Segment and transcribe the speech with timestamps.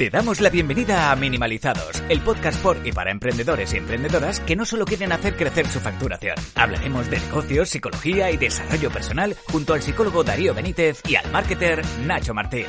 [0.00, 4.56] Te damos la bienvenida a Minimalizados, el podcast por y para emprendedores y emprendedoras que
[4.56, 6.36] no solo quieren hacer crecer su facturación.
[6.54, 11.82] Hablaremos de negocios, psicología y desarrollo personal junto al psicólogo Darío Benítez y al marketer
[12.06, 12.64] Nacho Martín.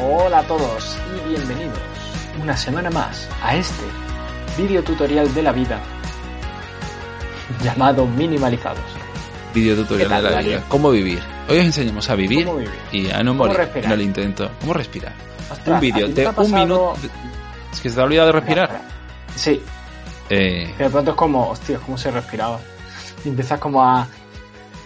[0.00, 1.80] Hola a todos y bienvenidos
[2.40, 3.84] una semana más a este
[4.62, 5.82] video tutorial de la vida
[7.64, 8.99] llamado Minimalizados.
[9.54, 10.64] Video tutorial ¿Qué tal, de la vida.
[10.68, 11.20] ¿Cómo vivir?
[11.48, 12.48] Hoy os enseñamos a vivir,
[12.92, 14.50] y a no ¿Cómo morir en el intento.
[14.60, 15.12] ¿Cómo respirar?
[15.50, 16.96] Ostras, un ¿a vídeo de un minuto.
[17.72, 18.80] Es que se te ha olvidado de respirar.
[19.34, 19.60] Sí,
[20.28, 22.60] Eh, que de pronto es como, hostia, ¿cómo se respiraba?
[23.24, 24.06] Y empiezas como a...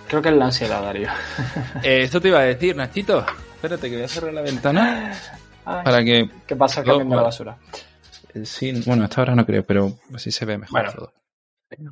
[0.08, 1.08] Creo que es la ansiedad, Darío.
[1.82, 3.24] eh, esto te iba a decir, Nachito.
[3.56, 5.12] Espérate que voy a cerrar la ventana
[5.66, 6.28] Ay, para que.
[6.46, 7.56] ¿Qué pasa cambiando la basura?
[8.34, 10.92] eh, Sí, bueno, hasta ahora no creo, pero así se ve mejor Bueno.
[10.92, 11.12] todo.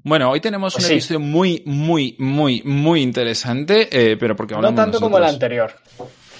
[0.04, 0.94] Bueno, hoy tenemos Pues un sí.
[0.94, 5.72] episodio muy, muy, muy, muy interesante, eh, pero porque No tanto como el anterior.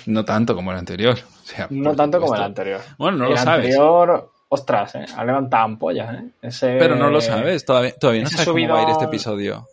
[0.07, 1.17] No tanto como el anterior.
[1.19, 2.81] O sea, No tanto como el anterior.
[2.99, 3.65] Bueno, no el lo sabes.
[3.67, 5.07] anterior, ostras, ¿eh?
[5.17, 6.25] Ha levantado ampollas, ¿eh?
[6.43, 9.09] Ese, Pero no lo sabes, todavía, todavía no sabes cómo va a ir este subidón-
[9.09, 9.69] episodio.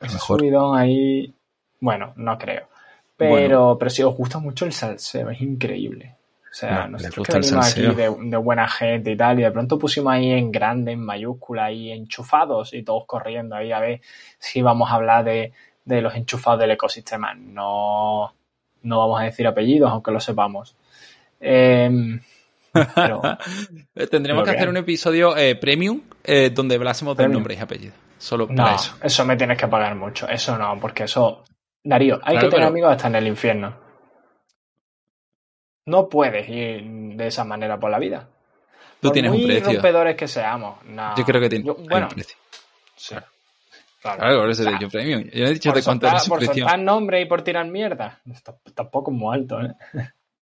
[0.00, 0.40] Ese Mejor.
[0.40, 1.34] subidón ahí...
[1.80, 2.68] Bueno, no creo.
[3.16, 3.76] Pero, Bueno.
[3.78, 6.16] pero si os gusta mucho el salseo, es increíble.
[6.52, 9.50] O sea, No, nosotros que venimos aquí de, de buena gente y tal, y de
[9.50, 14.02] pronto pusimos ahí en grande, en mayúscula, ahí enchufados y todos corriendo ahí a ver
[14.38, 15.52] si vamos a hablar de,
[15.86, 17.32] de los enchufados del ecosistema.
[17.34, 18.34] No,
[18.82, 20.76] no vamos a decir apellidos, aunque lo sepamos.
[21.40, 22.20] Em,
[22.94, 23.22] pero,
[23.94, 27.62] Eh, Tendremos que que hacer un episodio eh, premium eh, donde hablásemos de nombres y
[27.62, 27.96] apellidos.
[28.18, 28.94] Solo no, para eso.
[29.02, 29.24] eso.
[29.24, 30.28] me tienes que pagar mucho.
[30.28, 31.44] Eso no, porque eso...
[31.82, 33.74] Darío, hay Claro, que tener pero- amigos hasta en el infierno.
[35.86, 36.82] No puedes ir
[37.16, 38.28] de esa manera por la vida.
[39.00, 39.72] Tú Por tienes un precio.
[39.72, 40.84] rompedores que seamos.
[40.84, 41.16] no.
[41.16, 42.36] Yo creo que tiene Yo- hay bueno, un precio.
[42.96, 43.14] sí.
[44.00, 44.18] Claro.
[44.18, 45.22] Claro, por eso he Ah, dicho premium.
[45.32, 46.64] Yo no he dicho por de cuánto soltar, por precio.
[46.64, 48.20] soltar nombre y por tirar mierda.
[48.74, 49.74] Tampoco es muy alto, ¿eh?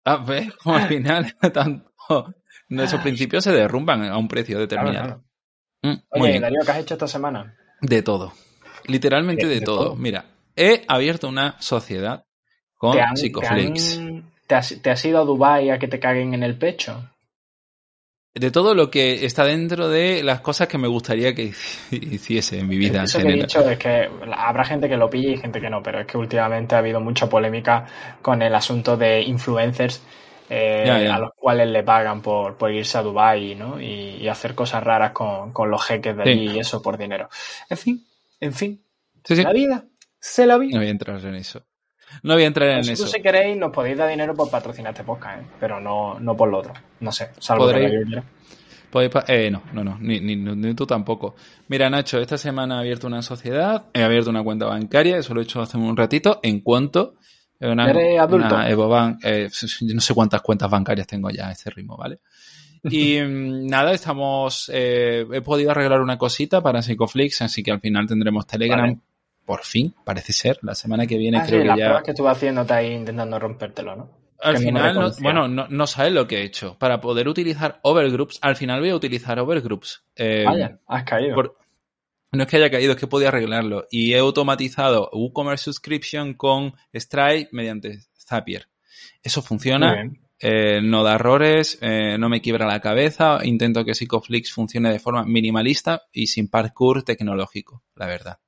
[0.04, 0.50] Ah, ¿ves?
[0.56, 2.34] Como al final tanto...
[2.70, 5.04] no, esos principios se derrumban a un precio determinado.
[5.04, 5.22] Claro,
[5.82, 5.96] claro.
[5.96, 6.40] Mm, Oye.
[6.40, 7.54] Darío, ¿qué has hecho esta semana?
[7.82, 8.32] De todo.
[8.86, 9.84] Literalmente De- de, de todo.
[9.88, 9.96] todo.
[9.96, 10.24] Mira,
[10.56, 12.24] he abierto una sociedad
[12.76, 14.00] con ¿Te han- Psicoflix.
[14.50, 16.56] Te han- ¿Te has, te has ido a Dubai a que te caguen en el
[16.58, 17.08] pecho?
[18.32, 21.52] De todo lo que está dentro de las cosas que me gustaría que
[21.90, 23.02] hiciese en mi vida.
[23.02, 25.82] Eso que he dicho es que habrá gente que lo pille y gente que no,
[25.82, 27.86] pero es que últimamente ha habido mucha polémica
[28.22, 30.02] con el asunto de influencers
[30.48, 31.14] eh, Ya, ya.
[31.14, 33.80] a los cuales le pagan por, por irse a Dubai ¿no?
[33.80, 36.30] y, y hacer cosas raras con, con los jeques de Sí.
[36.30, 37.28] allí y eso por dinero.
[37.68, 38.04] En fin,
[38.40, 38.84] en fin,
[39.24, 39.42] Sí, sí.
[39.42, 39.84] la vida,
[40.20, 40.72] se la vida.
[40.74, 41.62] No voy a entrar en eso.
[42.22, 43.08] No voy a entrar en Vosotros, eso.
[43.16, 45.46] si queréis, nos podéis dar dinero por patrocinar este podcast, ¿eh?
[45.58, 46.72] pero no, no por lo otro.
[47.00, 48.22] No sé, salvo que Podréis-.
[48.90, 51.36] Podéis pa- eh, no, no, no, ni, ni- ni tú tampoco.
[51.68, 55.40] Mira, Nacho, esta semana he abierto una sociedad, he abierto una cuenta bancaria, eso lo
[55.40, 57.14] he hecho hace un ratito, en cuanto
[57.60, 58.54] una, ¿Eres adulto?
[58.54, 59.48] una EvoBank, eh,
[59.94, 62.18] no sé cuántas cuentas bancarias tengo ya a este ritmo, ¿vale?
[62.82, 67.80] Y mm, nada, estamos, eh, he podido arreglar una cosita para Psicoflix, así que al
[67.80, 68.98] final tendremos Telegram, Vale.
[69.44, 71.86] Por fin, parece ser, la semana que viene Ah, sí, creo las que ya...
[71.86, 74.10] pruebas que estuve haciendo te ahí intentando rompértelo, ¿no?
[74.42, 76.78] Al que final, no- bueno, no, no sabes lo que he hecho.
[76.78, 80.02] Para poder utilizar overgroups, al final voy a utilizar overgroups.
[80.16, 81.34] Eh, Vaya, has caído.
[81.34, 81.56] por-
[82.32, 83.86] no es que haya caído, es que podía arreglarlo.
[83.90, 88.68] Y he automatizado WooCommerce Subscription con Stripe mediante Zapier.
[89.22, 93.40] Eso funciona, eh, no da errores, eh, no me quiebra la cabeza.
[93.42, 98.38] Intento que Psychoflix funcione de forma minimalista y sin parkour tecnológico, la verdad.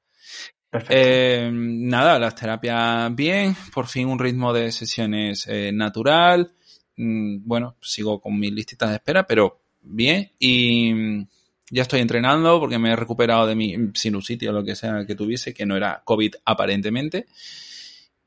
[0.72, 0.94] Perfecto.
[0.96, 6.50] Eh, nada, las terapias bien, por fin un ritmo de sesiones eh, natural.
[6.96, 10.32] Mm, bueno, sigo con mis listitas de espera, pero bien.
[10.38, 11.28] Y mm,
[11.72, 15.14] ya estoy entrenando porque me he recuperado de mi sinusitis o lo que sea que
[15.14, 17.26] tuviese, que no era COVID aparentemente.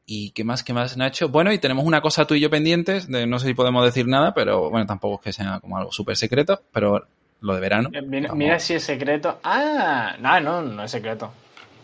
[0.05, 1.29] ¿Y qué más, qué más, Nacho?
[1.29, 4.07] Bueno, y tenemos una cosa tú y yo pendientes, de, no sé si podemos decir
[4.07, 7.07] nada, pero bueno, tampoco es que sea como algo súper secreto, pero
[7.41, 7.89] lo de verano.
[8.05, 9.39] Mira, mira si es secreto.
[9.43, 11.33] Ah, no, no, no es secreto.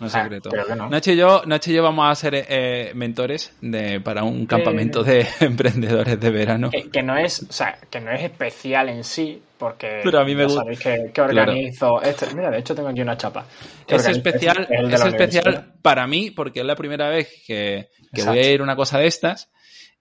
[0.01, 0.50] No es Ah, secreto.
[0.75, 0.89] no.
[0.89, 5.03] Nacho, y yo, Nacho y yo vamos a ser eh, mentores de, para un campamento
[5.03, 6.71] de emprendedores de verano.
[6.71, 10.25] Que, que no es, o sea, que no es especial en sí, porque Pero a
[10.25, 10.62] mí me gusta.
[10.62, 12.01] sabéis que, que organizo.
[12.01, 13.45] este- mira, de hecho tengo aquí una chapa.
[13.88, 18.39] Es especial, este, es especial para mí porque es la primera vez que, que voy
[18.39, 19.51] a ir a una cosa de estas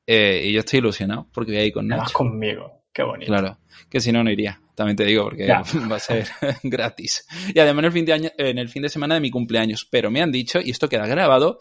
[0.06, 2.14] eh, y yo estoy ilusionado porque voy a ir con Nacho.
[2.14, 2.79] conmigo.
[2.92, 3.30] Qué bonito.
[3.30, 3.58] Claro,
[3.88, 5.62] que si no, no iría, también te digo, porque Ya.
[5.90, 6.26] va a ser
[6.62, 7.26] gratis.
[7.54, 9.86] Y además en el, fin de año, en el fin de semana de mi cumpleaños.
[9.90, 11.58] Pero me han dicho, y esto queda grabado,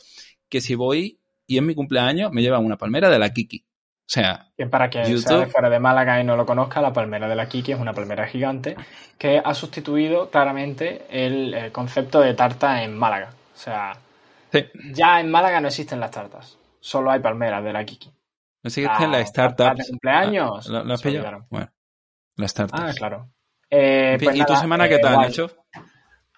[0.49, 3.65] que si voy y es mi cumpleaños, me llevan una palmera de la Kiki.
[4.09, 5.27] O sea, Que para quien YouTube.
[5.27, 7.79] sea de fuera de Málaga y no lo conozca, la palmera de la Kiki es
[7.79, 8.75] una palmera gigante
[9.19, 13.31] que ha sustituido claramente el, concepto de tarta en Málaga.
[13.53, 13.93] O sea,
[14.51, 18.09] sí, ya en Málaga no existen las tartas, solo hay palmeras de la Kiki.
[18.63, 19.77] No sé qué La- las startups.
[19.77, 21.45] de cumpleaños, Ah, ¿Lo, lo has se pillado?
[21.49, 21.71] Bueno,
[22.35, 22.81] las startups.
[22.81, 23.29] Ah, claro.
[23.69, 25.17] Eh, pues ¿Y tu semana eh, qué tal.
[25.17, 25.51] Nacho?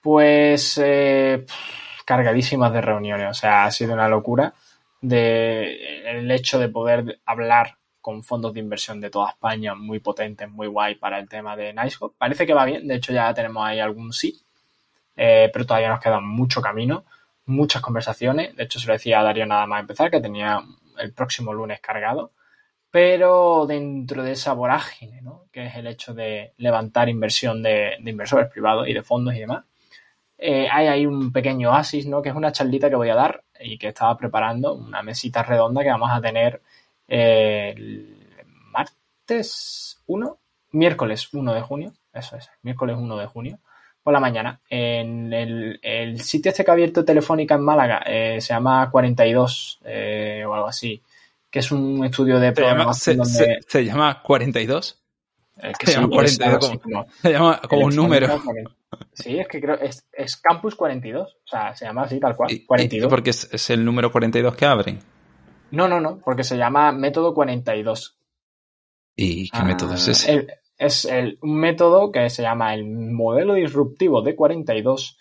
[0.02, 3.30] Pues eh, pff, cargadísimas de reuniones.
[3.30, 4.54] O sea, ha sido una locura
[5.02, 10.50] de el hecho de poder hablar con fondos de inversión de toda España muy potentes,
[10.50, 12.16] muy guay para el tema de NiceHop.
[12.18, 14.42] Parece que va bien, de hecho ya tenemos ahí algún sí,
[15.16, 17.06] eh, pero todavía nos queda mucho camino,
[17.46, 18.56] muchas conversaciones.
[18.56, 20.60] De hecho, se lo decía a Darío nada más empezar, que tenía
[21.02, 22.34] el próximo lunes cargado.
[22.92, 25.46] Pero dentro de esa vorágine, ¿no?
[25.52, 29.64] que es el hecho de levantar inversión de, inversores privados y de fondos y demás,
[30.38, 32.22] eh, hay ahí un pequeño oasis, ¿no?
[32.22, 35.84] Que es una charlita que voy a dar y que estaba preparando, una mesita redonda
[35.84, 36.62] que vamos a tener
[37.08, 40.40] eh, el martes 1,
[40.72, 43.60] miércoles 1 de junio, eso es, miércoles 1 de junio,
[44.04, 44.60] por la mañana.
[44.70, 49.80] En el, el sitio este que ha abierto Telefónica en Málaga eh, se llama 42
[49.86, 51.02] eh, o algo así,
[51.50, 53.34] que es un estudio de llama, se, programación donde...
[53.34, 55.02] se- se llama 42.
[55.62, 58.28] es que se llama es 42 algo así como- como- Se llama como un número.
[58.44, 58.72] 40.
[59.14, 61.34] Sí, es que creo es, es Campus 42.
[61.34, 62.52] O sea, se llama así tal cual.
[62.52, 63.10] Y- y- 42.
[63.10, 65.00] porque es, es el número 42 que abren.
[65.72, 68.18] No, no, no, porque se llama método 42.
[69.16, 70.32] ¿Y qué Ah, método es ese?
[70.34, 70.48] el-
[70.82, 75.18] es el- un método que se llama el modelo disruptivo de 42.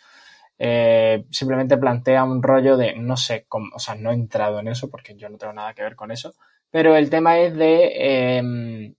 [0.58, 4.68] Eh, simplemente plantea un rollo de, no sé, cómo- o sea, no he entrado en
[4.68, 6.34] eso porque yo no tengo nada que ver con eso,
[6.70, 8.94] pero el tema es de eh,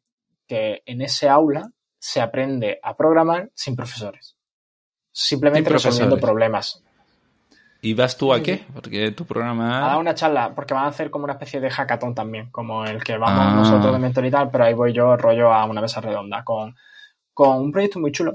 [0.48, 1.70] que en ese aula
[2.00, 4.36] se aprende a programar sin profesores.
[5.12, 6.84] Simplemente Sin resolviendo problemas.
[7.84, 8.64] ¿Y vas tú a qué?
[8.74, 9.98] Porque tu a dar programa...
[9.98, 13.18] una charla, porque van a hacer como una especie de hackathon también, como el que
[13.18, 13.56] vamos Ah.
[13.56, 16.76] nosotros de mentor y tal, pero ahí voy yo rollo a una mesa redonda con,
[17.34, 18.34] con un proyecto muy chulo,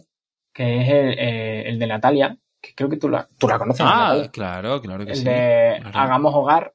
[0.52, 3.86] que es el, eh, el de Natalia, que creo que tú la, tú la conoces.
[3.88, 5.24] Ah, claro, claro que el sí.
[5.24, 5.98] de claro.
[5.98, 6.72] Hagamos Hogar,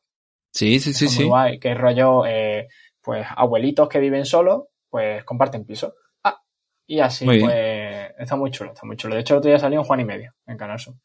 [0.53, 1.24] Sí, sí, sí, sí.
[1.25, 2.67] guay, que es rollo, eh,
[3.01, 5.94] pues abuelitos que viven solos, pues comparten piso.
[6.24, 6.41] Ah,
[6.88, 7.47] y así, Muy bien.
[7.50, 9.15] pues está muy chulo, está muy chulo.
[9.15, 10.95] De hecho, el otro día salió en Juan y Medio, en Canal Sur.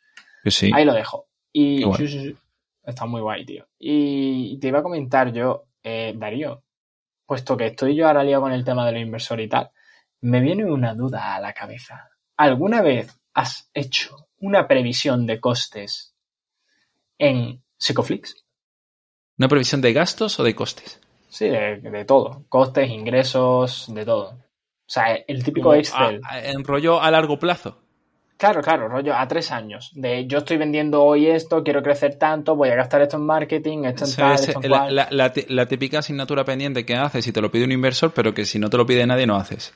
[0.42, 0.70] Que sí.
[0.74, 1.26] Ahí lo dejo.
[1.58, 2.37] Y.
[2.85, 3.67] Está muy guay, tío.
[3.79, 6.62] Y te iba a comentar yo, eh, Darío,
[7.25, 9.70] puesto que estoy yo ahora liado con el tema de los inversores y tal,
[10.20, 12.11] me viene una duda a la cabeza.
[12.37, 16.14] ¿Alguna vez has hecho una previsión de costes
[17.19, 18.44] en Psicoflix?
[19.38, 21.00] ¿Una previsión de gastos o de costes?
[21.29, 22.44] Sí, de, de todo.
[22.49, 24.29] Costes, ingresos, de todo.
[24.31, 24.38] O
[24.88, 26.20] sea, el típico Como Excel.
[26.25, 27.82] a- en rollo a largo plazo.
[28.38, 29.90] Claro, claro, rollo a tres años.
[29.94, 33.84] De yo estoy vendiendo hoy esto, quiero crecer tanto, voy a gastar esto en marketing,
[33.84, 36.94] esto en tal, es esto en la, la- la ti- la típica asignatura pendiente que
[36.96, 39.26] haces y te lo pide un inversor, pero que si no te lo pide nadie
[39.26, 39.72] no haces.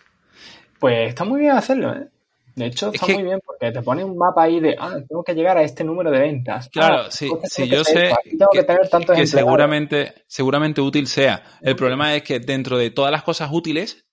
[0.78, 2.08] Pues está muy bien hacerlo, ¿eh?
[2.56, 4.96] De hecho, Es está que- muy bien porque te pone un mapa ahí de, ah,
[5.08, 6.68] tengo que llegar a este número de ventas.
[6.68, 10.14] Claro, Ah, sí, costes sí, que yo sé tengo que, que, tener tantos que seguramente,
[10.26, 11.42] seguramente útil sea.
[11.62, 14.04] El problema es que dentro de todas las cosas útiles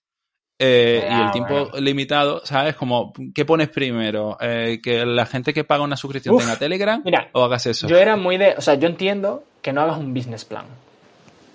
[0.60, 1.80] eh, y Ya, el tiempo bueno.
[1.80, 2.76] limitado, ¿sabes?
[2.76, 4.38] Como, ¿qué pones primero?
[4.40, 7.88] Eh, ¿Que la gente que paga una suscripción Uf, tenga Telegram mira, o hagas eso?
[7.88, 10.66] Yo era muy de, o sea, yo entiendo que no hagas un business plan.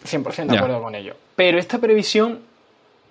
[0.05, 1.15] 100% de acuerdo con ello.
[1.37, 2.41] Pero esta previsión,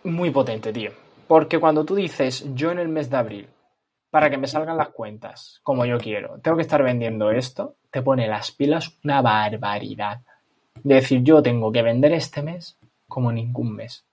[0.03, 0.91] muy potente, tío.
[1.27, 3.47] Porque cuando tú dices, yo en el mes de abril,
[4.09, 8.01] para que me salgan las cuentas como yo quiero, tengo que estar vendiendo esto, te
[8.01, 10.19] pone las pilas una barbaridad.
[10.83, 14.03] De decir, yo tengo que vender este mes como ningún mes.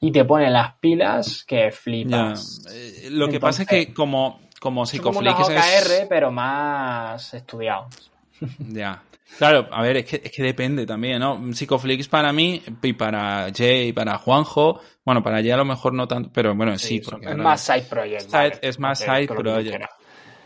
[0.00, 2.64] Y te pone las pilas que flipas.
[2.72, 7.34] Eh, Lo que pasa es que como, como Son como unos es- OKR, pero más
[7.34, 8.10] estudiados.
[8.68, 9.02] Ya.
[9.38, 11.40] Claro, a ver, es que, es que depende también, ¿no?
[11.52, 15.92] Psicoflix para mí y para Jay y para Juanjo, bueno, para Jay a lo mejor
[15.94, 18.22] no tanto, pero bueno, sí, porque es ahora- más side project.
[18.22, 19.84] Side- vale, es más side project.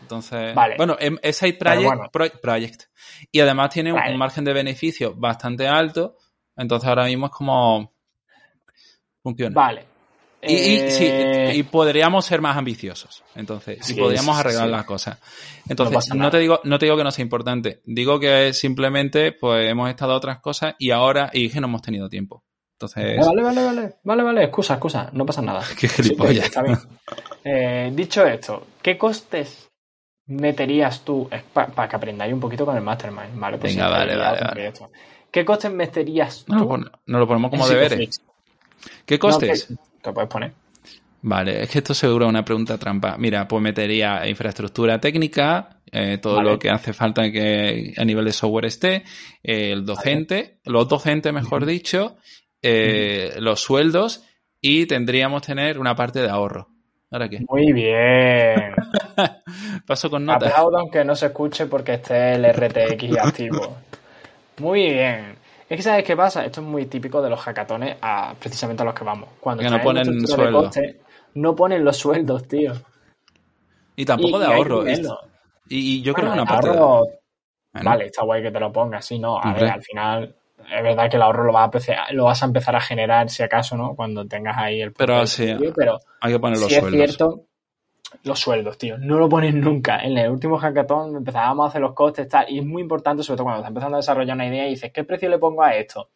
[0.01, 0.75] Entonces, Vale.
[0.77, 2.09] bueno, em- es Side project, bueno.
[2.11, 2.83] pro- project.
[3.31, 4.11] Y además tiene Vale.
[4.11, 6.17] un margen de beneficio bastante alto,
[6.55, 7.94] entonces ahora mismo es como
[9.25, 9.53] funciona.
[9.53, 9.85] Vale.
[10.47, 14.71] Y, y, sí, Eh, y podríamos ser más ambiciosos, entonces, Sí, y podríamos arreglar sí.
[14.71, 15.17] las cosas.
[15.67, 19.67] Entonces, no, te digo, no te digo que no sea importante, digo que simplemente, pues,
[19.67, 22.43] hemos estado a otras cosas y ahora, y que no hemos tenido tiempo.
[22.77, 25.63] Entonces, Vale, vale, vale, vale, vale, excusa, excusa, no pasa nada.
[25.79, 26.45] Qué gilipollas.
[26.45, 26.77] está bien.
[27.43, 29.67] Eh, dicho esto, ¿qué costes
[30.27, 33.39] meterías tú para que aprendáis un poquito con el Mastermind?
[33.39, 34.73] Vale, pues Venga, vale, vale, vale.
[35.31, 36.67] ¿Qué costes meterías no lo, tú?
[36.69, 37.97] pon- no lo ponemos como deberes.
[37.97, 38.21] Psicoflix?
[39.05, 39.69] ¿Qué costes?
[39.71, 40.51] No, que- puedes poner.
[41.21, 43.17] Vale, es que esto seguro es una pregunta trampa.
[43.17, 46.51] Mira, pues metería infraestructura técnica, eh, todo Vale.
[46.51, 49.03] lo que hace falta que a nivel de software esté,
[49.41, 52.17] eh, el docente, los docentes, mejor dicho,
[52.61, 54.23] eh, los sueldos
[54.61, 56.69] y tendríamos tener una parte de ahorro.
[57.09, 57.39] ¿Ahora qué?
[57.49, 58.75] Muy bien.
[59.87, 60.49] Paso con notas.
[60.51, 63.77] Aplaudo aunque no se escuche porque esté el RTX activo.
[64.59, 65.35] Muy bien.
[65.67, 66.45] Es que ¿sabes qué pasa?
[66.45, 69.29] Esto es muy típico de los hackatones a, precisamente a los que vamos.
[69.39, 70.61] Cuando Que no ponen sueldo.
[70.63, 70.99] coste,
[71.35, 72.73] no ponen los sueldos, tío.
[73.95, 74.75] Y tampoco Y- de y ahorro.
[74.77, 75.19] Y, ponerlo.
[75.69, 76.99] y yo creo que una parte de ahorro,
[77.73, 79.37] Bueno, Vale, está guay que te lo pongas, sí, no.
[79.41, 80.35] A ver, al final
[80.71, 83.29] es verdad que el ahorro lo vas, a empezar, lo vas a empezar a generar,
[83.29, 83.95] si acaso, ¿no?
[83.95, 87.05] Cuando tengas ahí el Pero sí, pero Hay que poner los es sueldos.
[87.05, 87.41] cierto,
[88.23, 89.99] los sueldos, tío, no lo ponen nunca.
[89.99, 93.37] En el último hackathon empezábamos a hacer los costes tal, y es muy importante, sobre
[93.37, 95.75] todo cuando estás empezando a desarrollar una idea y dices, ¿qué precio le pongo a
[95.75, 96.09] esto?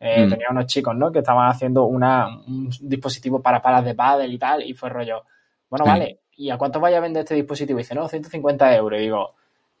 [0.00, 0.30] Eh, Mm.
[0.30, 1.12] Tenía unos chicos, ¿no?
[1.12, 5.22] Que estaban haciendo una, un dispositivo para palas de pádel y tal, y fue rollo,
[5.70, 5.90] bueno, Sí.
[5.90, 7.78] vale, ¿y a cuánto vaya a vender este dispositivo?
[7.78, 8.98] Y dice, no, 150 euros.
[8.98, 9.34] Y digo,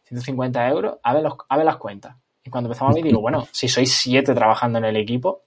[0.04, 2.16] 150 euros, a ver, los, a ver las cuentas.
[2.44, 5.42] Y cuando empezamos a ver, digo, bueno, si sois siete trabajando en el equipo,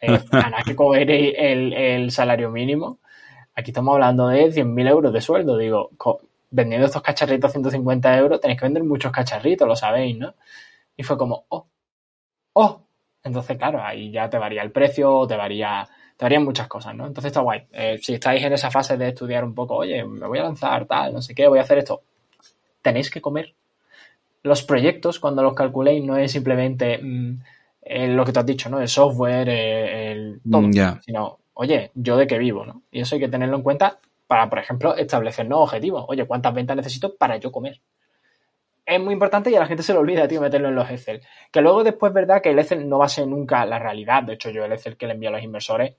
[0.00, 0.18] eh,
[0.66, 2.98] que cogeréis el, el salario mínimo,
[3.56, 5.56] aquí estamos hablando de 100.000 euros de sueldo.
[5.56, 5.90] Digo,
[6.50, 10.34] vendiendo estos cacharritos a 150 euros, tenéis que vender muchos cacharritos, lo sabéis, ¿no?
[10.96, 11.66] Y fue como, oh,
[12.52, 12.82] oh.
[13.22, 17.06] Entonces, claro, ahí ya te varía el precio, te varía, te varían muchas cosas, ¿no?
[17.06, 17.64] Entonces está guay.
[17.72, 20.86] Eh, si estáis en esa fase de estudiar un poco, oye, me voy a lanzar
[20.86, 22.02] tal, no sé qué, voy a hacer esto,
[22.82, 23.54] tenéis que comer.
[24.44, 27.42] Los proyectos, cuando los calculéis, no es simplemente mm,
[27.82, 28.80] eh, lo que te has dicho, ¿no?
[28.80, 32.82] El software, eh, el todo, Mm, sino, oye, yo de qué vivo, ¿no?
[32.90, 36.04] Y eso hay que tenerlo en cuenta para, por ejemplo, establecer nuevos objetivos.
[36.08, 37.80] Oye, ¿cuántas ventas necesito para yo comer?
[38.84, 41.20] Es muy importante y a la gente se le olvida, tío, meterlo en los Excel.
[41.50, 44.22] Que luego después es verdad que el Excel no va a ser nunca la realidad.
[44.22, 45.96] De hecho, yo el Excel que le envío a los inversores,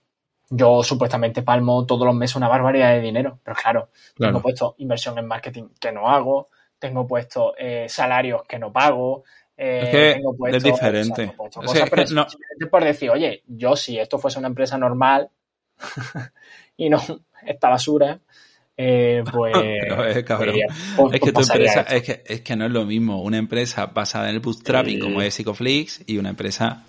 [0.49, 3.39] yo supuestamente palmo todos los meses una barbaridad de dinero.
[3.43, 4.31] Pero claro, Claro.
[4.33, 6.49] tengo puesto inversión en marketing que no hago,
[6.79, 9.23] tengo puesto eh, salarios que no pago.
[9.57, 11.11] eh, Es que tengo puesto- es diferente.
[11.11, 13.43] o sea, tengo puesto O cosas, sea, es pero que no- simplemente por decir, oye,
[13.47, 15.29] yo si esto fuese una empresa normal
[16.77, 16.98] y no
[17.46, 18.19] esta basura,
[18.75, 19.53] eh, pues.
[19.53, 20.50] Pero, eh, cabrón.
[20.53, 22.86] diría, pues- Es que pues tu pasaría empresa, es que, es que no es lo
[22.86, 26.84] mismo una empresa basada en el bootstrapping como es Psicoflix y una empresa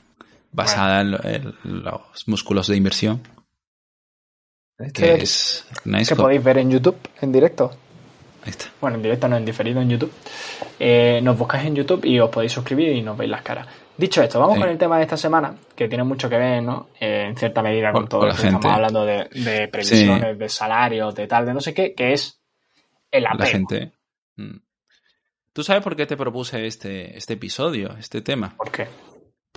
[0.53, 3.21] basada en, lo- en los músculos de inversión
[4.95, 5.67] que es
[6.09, 7.73] que podéis ver en YouTube, en directo.
[8.49, 8.67] Ahí está.
[8.81, 10.13] Bueno, en directo no, en diferido en YouTube.
[10.81, 13.67] Eh, nos buscáis en YouTube y os podéis suscribir y nos veis las caras.
[13.97, 14.61] Dicho esto, vamos Sí.
[14.63, 16.89] con el tema de esta semana, que tiene mucho que ver, ¿no?
[16.99, 20.49] Eh, en cierta medida con Con- todo lo que estamos hablando de, de previsiones, de
[20.49, 22.41] salarios, de tal, de no sé qué, que es
[23.11, 23.45] el apego.
[23.45, 23.93] La gente.
[24.37, 24.57] Mm.
[25.53, 28.55] ¿Tú sabes por qué te propuse este, este episodio, este tema?
[28.57, 28.87] ¿Por qué?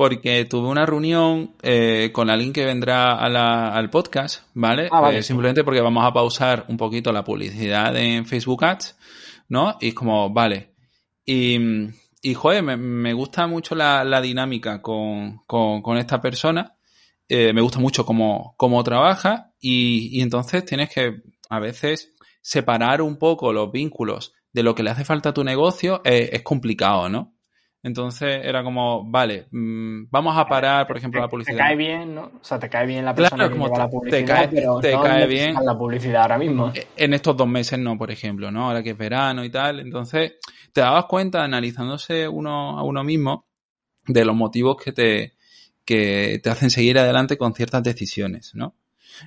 [0.01, 4.89] Porque tuve una reunión eh, con alguien que vendrá a la- al podcast, ¿vale?
[4.91, 5.20] Ah, vale.
[5.20, 8.98] Eh, simplemente porque vamos a pausar un poquito la publicidad en Facebook Ads,
[9.50, 9.77] ¿no?
[9.79, 10.72] Y es como, vale.
[11.24, 11.55] Y,
[12.24, 16.74] y joder, me, me gusta mucho la, la dinámica con, con- con esta persona.
[17.29, 23.03] Eh, me gusta mucho cómo, cómo trabaja y, y entonces tienes que a veces separar
[23.03, 27.08] un poco los vínculos de lo que le hace falta a tu negocio es complicado,
[27.08, 27.36] ¿no?
[27.83, 31.57] Entonces era como, vale, mm, vamos a parar, por ejemplo, Te- la Te publicidad.
[31.57, 32.31] cae bien, ¿no?
[32.39, 34.25] O sea, te cae bien la Claro, persona que como lleva te- la te publicidad,
[34.25, 35.55] cae- pero te no cae bien.
[35.65, 36.71] la publicidad ahora mismo.
[36.95, 38.65] En estos dos meses no, por ejemplo, ¿no?
[38.67, 39.79] Ahora que es verano y tal.
[39.79, 40.33] Entonces,
[40.71, 43.45] te dabas cuenta, analizándose uno a uno mismo,
[44.05, 45.33] de los motivos que te,
[45.83, 48.75] que te hacen seguir adelante con ciertas decisiones, ¿no?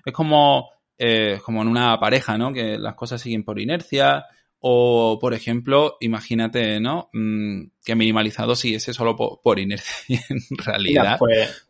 [0.05, 2.53] Es como, eh, como en una pareja, ¿no?
[2.53, 4.25] Que las cosas siguen por inercia.
[4.67, 7.11] O, por ejemplo, imagínate, ¿no?
[7.13, 10.21] Mm, que minimalizado siguiese solo por, por inercia.
[10.31, 11.17] En Mira, realidad.
[11.19, 11.67] pues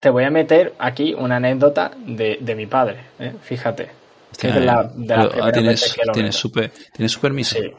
[0.00, 3.32] te voy a meter aquí una anécdota de, de mi padre, ¿eh?
[3.42, 3.90] fíjate.
[4.38, 6.38] Que es de la- de las pero, ah, primeras tienes, que tienes, meto.
[6.38, 7.56] su, pe- tienes permiso.
[7.58, 7.70] Sí.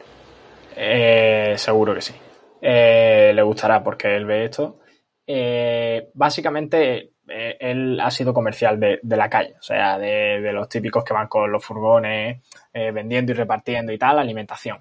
[0.76, 2.14] Eh, seguro que sí.
[2.62, 4.78] Eh, le gustará porque él ve esto.
[5.26, 10.52] Eh, básicamente, eh, él ha sido comercial de, de la calle, o sea, de, de
[10.52, 12.42] los típicos que van con los furgones
[12.72, 14.78] eh, vendiendo y repartiendo y tal, alimentación.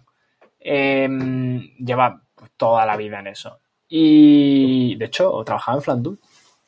[0.59, 1.07] Eh,
[1.79, 3.59] lleva pues, toda la vida en eso.
[3.87, 6.19] Y de hecho, trabajaba en Flandul,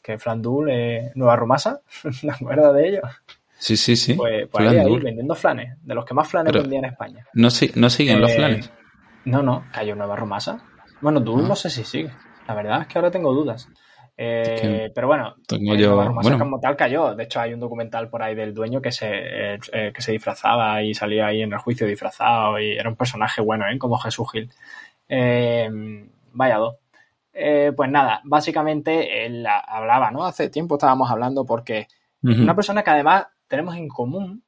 [0.02, 1.82] que Flandul es Nueva Rumasa,
[2.22, 3.02] ¿te acuerdas de ello?
[3.58, 4.14] Sí, sí, sí.
[4.14, 7.26] Pues, pues ahí, ahí, vendiendo flanes, de los que más flanes vendía en España.
[7.34, 8.72] No, no siguen los Eh, flanes.
[9.26, 10.60] No, no, cayó Nueva Romasa.
[11.02, 11.48] Bueno, tú Ah.
[11.48, 12.12] no sé si sigue.
[12.48, 13.68] La verdad es que ahora tengo dudas.
[14.20, 16.40] Eh, pero bueno, tengo yo- bueno.
[16.40, 17.14] como tal cayó.
[17.14, 20.12] De hecho, hay un documental por ahí del dueño que se, eh, eh, que se
[20.12, 23.78] disfrazaba y salía ahí en el juicio disfrazado y era un personaje bueno, ¿eh?
[23.78, 24.50] Como Jesús Gil.
[26.34, 26.76] Vaya dos.
[27.76, 30.26] Pues nada, básicamente él hablaba, ¿no?
[30.26, 31.88] Hace tiempo estábamos hablando porque
[32.24, 34.44] una persona que además tenemos en común,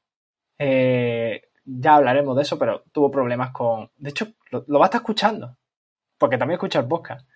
[0.58, 3.92] ya hablaremos de eso, pero tuvo problemas con...
[3.98, 5.56] De hecho, lo, lo va a estar escuchando,
[6.18, 7.28] porque también escucha el podcast.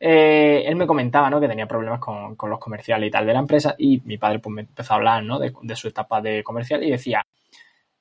[0.00, 1.40] Eh, él me comentaba, ¿no?
[1.40, 4.54] Que tenía problemas con, los comerciales y tal de la empresa y mi padre pues
[4.54, 5.38] me empezó a hablar, ¿no?
[5.38, 7.24] De, de su etapa de comercial y decía,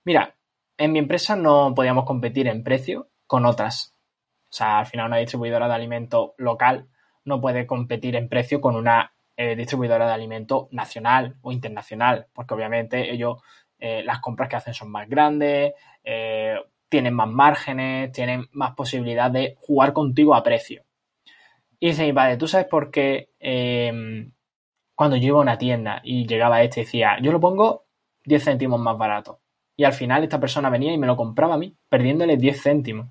[0.03, 0.35] mira,
[0.77, 3.93] en mi empresa no podíamos competir en precio con otras.
[4.49, 6.87] O sea, al final una distribuidora de alimento local
[7.25, 12.53] no puede competir en precio con una eh, distribuidora de alimento nacional o internacional, porque
[12.53, 13.37] obviamente ellos
[13.77, 15.73] eh, las compras que hacen son más grandes,
[16.03, 16.55] eh,
[16.89, 20.83] tienen más márgenes, tienen más posibilidad de jugar contigo a precio.
[21.79, 24.29] Y dice mi padre, ¿tú sabes por qué eh,
[24.95, 27.85] cuando yo iba a una tienda y llegaba este decía, yo lo pongo
[28.25, 29.39] 10 céntimos más barato?
[29.75, 33.07] Y al final esta persona venía y me lo compraba a mí, perdiéndole 10 céntimos.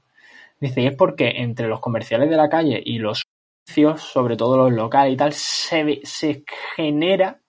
[0.59, 3.25] Dice, y es porque entre los comerciales de la calle y los
[3.67, 6.45] comercios, sobre todo los locales y tal, se, se
[6.75, 7.41] genera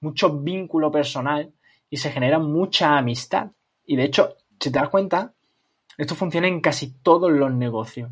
[0.00, 1.52] mucho vínculo personal
[1.90, 3.52] y se genera mucha amistad.
[3.84, 5.34] Y de hecho, si te das cuenta,
[5.96, 8.10] esto funciona en casi todos los negocios.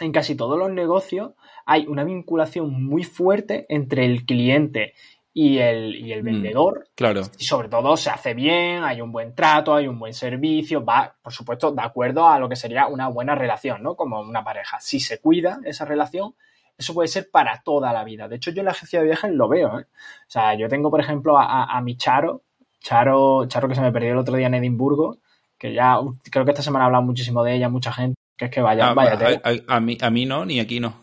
[0.00, 1.32] En casi todos los negocios
[1.66, 4.94] hay una vinculación muy fuerte entre el cliente
[5.32, 6.26] y el, y el Mm.
[6.26, 7.22] vendedor Claro.
[7.38, 11.14] y sobre todo se hace bien, hay un buen trato, hay un buen servicio, va,
[11.22, 13.94] por supuesto, de acuerdo a lo que sería una buena relación, ¿no?
[13.94, 14.78] Como una pareja.
[14.80, 16.34] Si se cuida esa relación,
[16.76, 18.26] eso puede ser para toda la vida.
[18.26, 19.82] De hecho, yo en la agencia de viajes lo veo, ¿eh?
[19.82, 22.42] O sea, yo tengo, por ejemplo, a, a- a mi Charo,
[22.80, 25.18] Charo, Charo que se me perdió el otro día en Edimburgo,
[25.58, 25.98] que ya
[26.30, 28.88] creo que esta semana ha hablado muchísimo de ella, mucha gente, que es que vaya,
[28.90, 29.40] Ah, vaya a, tela.
[29.44, 30.94] a- a mí, a mí no, ni aquí no.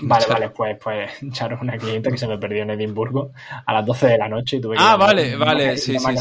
[0.00, 0.32] Vale, Charo.
[0.40, 3.30] vale, pues, pues Charo es una cliente que se me perdió en Edimburgo
[3.66, 6.14] a las 12 de la noche y tuve que Ah, llamar- vale, vale, sí, sí.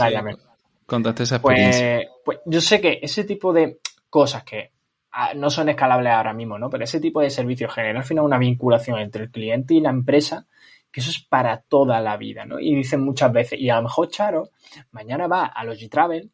[0.85, 2.01] Contaste esa experiencia.
[2.01, 3.79] Pues, pues yo sé que ese tipo de
[4.09, 4.71] cosas que
[5.13, 6.69] ah, no son escalables ahora mismo, ¿no?
[6.69, 9.89] Pero ese tipo de servicios genera al final una vinculación entre el cliente y la
[9.89, 10.45] empresa
[10.91, 12.59] que eso es para toda la vida, ¿no?
[12.59, 14.49] Y dicen muchas veces, y a lo mejor Charo
[14.91, 16.29] mañana va a Logitravel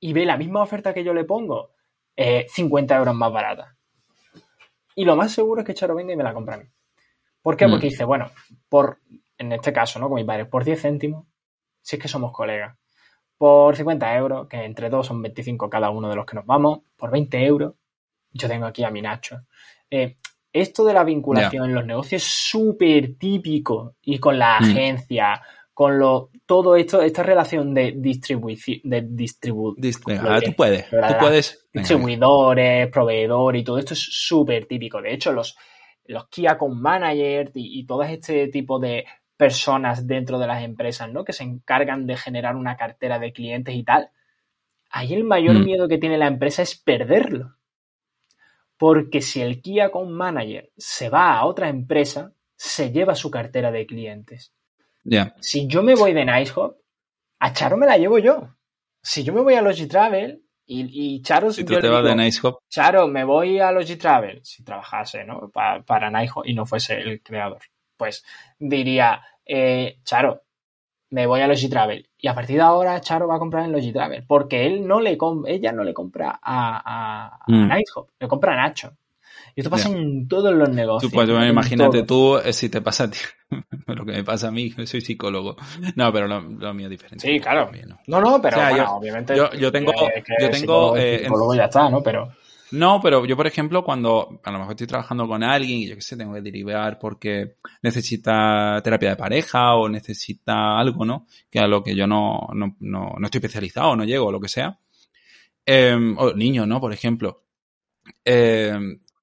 [0.00, 1.70] y ve la misma oferta que yo le pongo,
[2.16, 3.76] eh, 50 euros más barata.
[4.94, 6.64] Y lo más seguro es que Charo venga y me la compra a mí.
[7.40, 7.66] ¿Por qué?
[7.66, 7.70] Mm.
[7.70, 8.30] Porque dice, bueno,
[8.68, 8.98] por,
[9.38, 10.08] en este caso, ¿no?
[10.08, 11.26] Con mi padre, por 10 céntimos,
[11.80, 12.76] si es que somos colegas
[13.42, 16.82] por 50 euros, que entre dos son 25 cada uno de los que nos vamos,
[16.96, 17.74] por 20 euros,
[18.30, 19.40] yo tengo aquí a mi Nacho.
[19.90, 20.18] Eh,
[20.52, 25.46] esto de la vinculación en los negocios es súper típico y con la Mm.
[25.74, 30.46] Con lo, todo esto, esta relación de distribución, de distribu diré.
[30.46, 31.16] tú puedes, tú
[31.72, 35.00] distribuidores, proveedores y todo esto es súper típico.
[35.00, 35.56] De hecho, los,
[36.06, 39.06] los Key Account Managers y, y todo este tipo de
[39.36, 41.24] personas dentro de las empresas, ¿no?
[41.24, 44.10] Que se encargan de generar una cartera de clientes y tal.
[44.90, 45.64] Ahí el mayor Mm.
[45.64, 47.56] miedo que tiene la empresa es perderlo.
[48.76, 53.72] Porque si el Key Account Manager se va a otra empresa, se lleva su cartera
[53.72, 54.52] de clientes.
[55.04, 55.34] Ya.
[55.40, 56.76] Si yo me voy de NiceHop,
[57.40, 58.54] a Charo me la llevo yo.
[59.02, 61.52] Si yo me voy a Logitravel y, y Charo...
[61.52, 64.62] Si tú yo te vas de digo, Nice Hop, Charo, me voy a Logitravel, si
[64.62, 65.50] trabajase, ¿no?
[65.50, 67.62] Pa- para Naijo y no fuese el creador.
[67.96, 68.24] Pues
[68.58, 70.42] diría, eh, Charo,
[71.10, 72.08] me voy a Logitravel.
[72.16, 74.24] Y a partir de ahora Charo va a comprar en Logitravel.
[74.26, 77.68] Porque él no le ella no le compra a, a, a Mm.
[77.68, 78.92] Nighthawk, le compra a Nacho.
[79.54, 81.10] Y esto pasa en todos los negocios.
[81.10, 83.18] tú, pues, imagínate tú eh, si te pasa a ti.
[83.86, 85.56] lo que me pasa a mí, soy psicólogo.
[85.96, 87.26] No, pero lo, lo mío es diferente.
[87.28, 87.70] Sí, claro.
[87.70, 87.98] Mío no.
[88.06, 89.36] No, no, pero O sea, bueno, yo- obviamente.
[89.36, 92.02] yo- yo tengo- que yo tengo, psicólogo, eh, psicólogo ya está, ¿no?
[92.02, 92.32] Pero.
[92.72, 95.94] No, pero yo, por ejemplo, cuando a lo mejor estoy trabajando con alguien y yo
[95.94, 101.26] qué sé, tengo que derivar porque necesita terapia de pareja o necesita algo, ¿no?
[101.50, 104.40] Que a lo que yo no, no, no, no estoy especializado, no llego, o lo
[104.40, 104.78] que sea.
[105.66, 106.80] Eh, o niños, ¿no?
[106.80, 107.42] Por ejemplo.
[108.24, 108.74] Eh,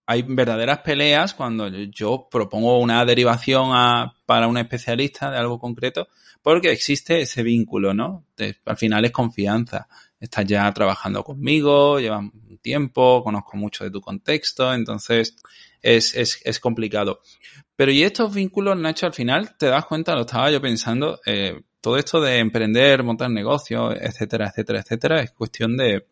[0.09, 6.07] hay verdaderas peleas cuando yo propongo una derivación a- para un especialista de algo concreto
[6.41, 8.25] porque existe ese vínculo, ¿no?
[8.65, 9.87] Al final es confianza
[10.19, 15.35] estás ya trabajando conmigo, llevas un tiempo, conozco mucho de tu contexto, entonces
[15.81, 17.21] es, es, es complicado.
[17.75, 21.61] Pero y estos vínculos, Nacho, al final te das cuenta, lo estaba yo pensando, eh,
[21.79, 26.05] todo esto de emprender, montar negocios, etcétera, etcétera, etcétera, es cuestión de,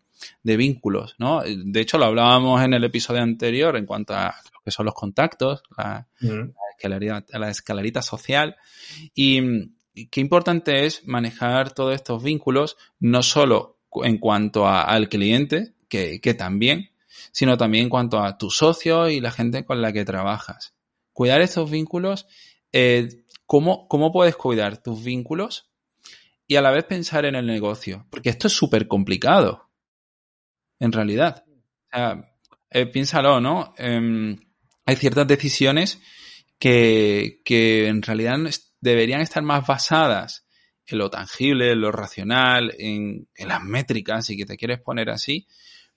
[0.43, 1.41] de vínculos, ¿no?
[1.43, 4.95] De hecho, lo hablábamos en el episodio anterior en cuanto a lo que son los
[4.95, 6.07] contactos, la,
[6.71, 8.55] escalerita, la escalerita social.
[9.13, 9.71] Y,
[10.11, 16.33] qué importante es manejar todos estos vínculos, no solo en cuanto al cliente, que, que
[16.35, 16.91] también,
[17.31, 20.75] sino también en cuanto a tus socios y la gente con la que trabajas.
[21.13, 22.27] Cuidar estos vínculos,
[22.71, 25.69] eh, ¿cómo, ¿cómo puedes cuidar tus vínculos
[26.45, 28.05] y a la vez pensar en el negocio?
[28.09, 29.66] Porque esto es súper complicado,
[30.79, 31.43] en realidad.
[31.47, 32.31] O sea,
[32.69, 33.73] eh, piénsalo, ¿no?
[33.77, 34.37] Em,
[34.85, 36.01] hay ciertas decisiones
[36.59, 38.37] que, que en realidad
[38.81, 40.45] deberían estar más basadas
[40.85, 45.09] en lo tangible, en lo racional, en, en, las métricas, si que te quieres poner
[45.09, 45.45] así,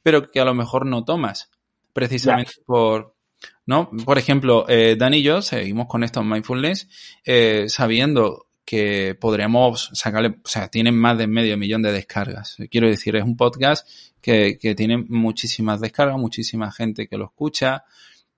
[0.02, 1.50] pero que a lo mejor no tomas,
[1.92, 3.14] precisamente por,
[3.66, 3.90] ¿no?
[4.04, 6.88] Por ejemplo, eh, Dan y yo seguimos con estos mindfulness
[7.24, 12.56] eh, sabiendo que podríamos sacarle, o sea, tienen más de medio millón de descargas.
[12.70, 13.85] Quiero decir, es un podcast
[14.20, 17.83] que, que tiene muchísimas descargas, muchísima gente que lo escucha,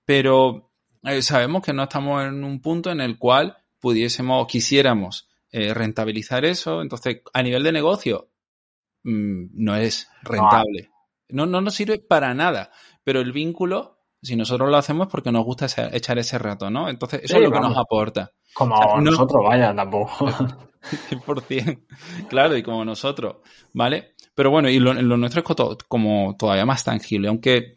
[0.06, 0.70] pero
[1.02, 6.46] eh, sabemos que no estamos en un punto en el cual pudiésemos, quisiéramos eh, rentabilizar
[6.46, 6.80] eso.
[6.80, 8.30] Entonces, a nivel de negocio,
[9.02, 10.88] mmm, no es rentable.
[11.28, 12.70] No, no nos sirve para nada.
[13.04, 16.88] Pero el vínculo, si nosotros lo hacemos porque nos gusta echar ese rato, ¿no?
[16.88, 17.68] Entonces, eso sí, es lo vamos.
[17.68, 18.32] que nos aporta.
[18.54, 19.48] Como o sea, nosotros, no...
[19.48, 20.26] vaya, tampoco.
[21.10, 21.80] 100%.
[22.28, 23.36] Claro, y como nosotros,
[23.72, 24.14] ¿vale?
[24.34, 27.76] Pero bueno, y lo, lo nuestro es como todavía más tangible, aunque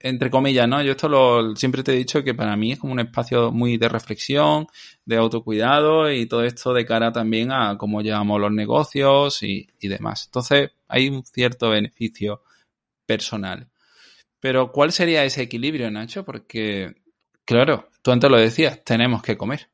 [0.00, 0.82] entre comillas, ¿no?
[0.82, 3.76] Yo esto lo siempre te he dicho que para mí es como un espacio muy
[3.78, 4.68] de reflexión,
[5.04, 9.88] de autocuidado y todo esto de cara también a cómo llevamos los negocios y, y
[9.88, 10.26] demás.
[10.26, 12.42] Entonces, hay un cierto beneficio
[13.06, 13.68] personal.
[14.40, 16.24] Pero, ¿cuál sería ese equilibrio, Nacho?
[16.24, 16.94] Porque,
[17.44, 19.68] claro, tú antes lo decías, tenemos que comer.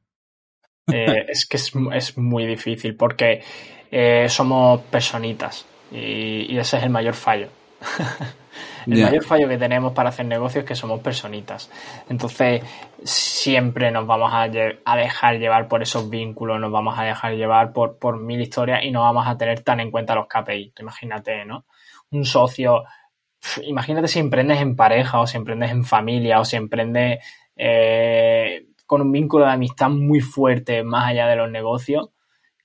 [0.93, 3.43] Eh, es que es, es, muy difícil porque
[3.91, 7.49] eh, somos personitas y, y ese es el mayor fallo.
[8.87, 9.07] El yeah.
[9.07, 11.71] mayor fallo que tenemos para hacer negocios es que somos personitas.
[12.09, 12.63] Entonces,
[13.03, 17.73] siempre nos vamos a, a, dejar llevar por esos vínculos, nos vamos a dejar llevar
[17.73, 20.75] por, por mil historias y no vamos a tener tan en cuenta los KPI.
[20.81, 21.65] Imagínate, ¿no?
[22.11, 22.85] Un socio,
[23.63, 27.25] imagínate si emprendes en pareja o si emprendes en familia o si emprendes
[27.57, 32.11] eh, con un vínculo de amistad muy fuerte más allá de los negocios,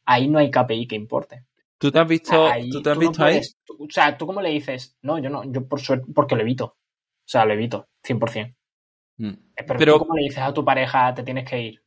[0.05, 1.43] ahí no hay KPI que importe.
[1.79, 3.33] ¿Tú te has visto, ahí, ¿tú te has tú visto no ahí?
[3.33, 4.95] puedes, o sea, ¿tú cómo le dices?
[5.01, 6.65] No, yo no, yo por suerte, porque lo evito.
[6.65, 6.77] O
[7.25, 8.55] sea, lo evito, 100%.
[9.17, 9.31] Mm.
[9.55, 11.83] Pero, Pero ¿tú cómo le dices a tu pareja, te tienes que ir?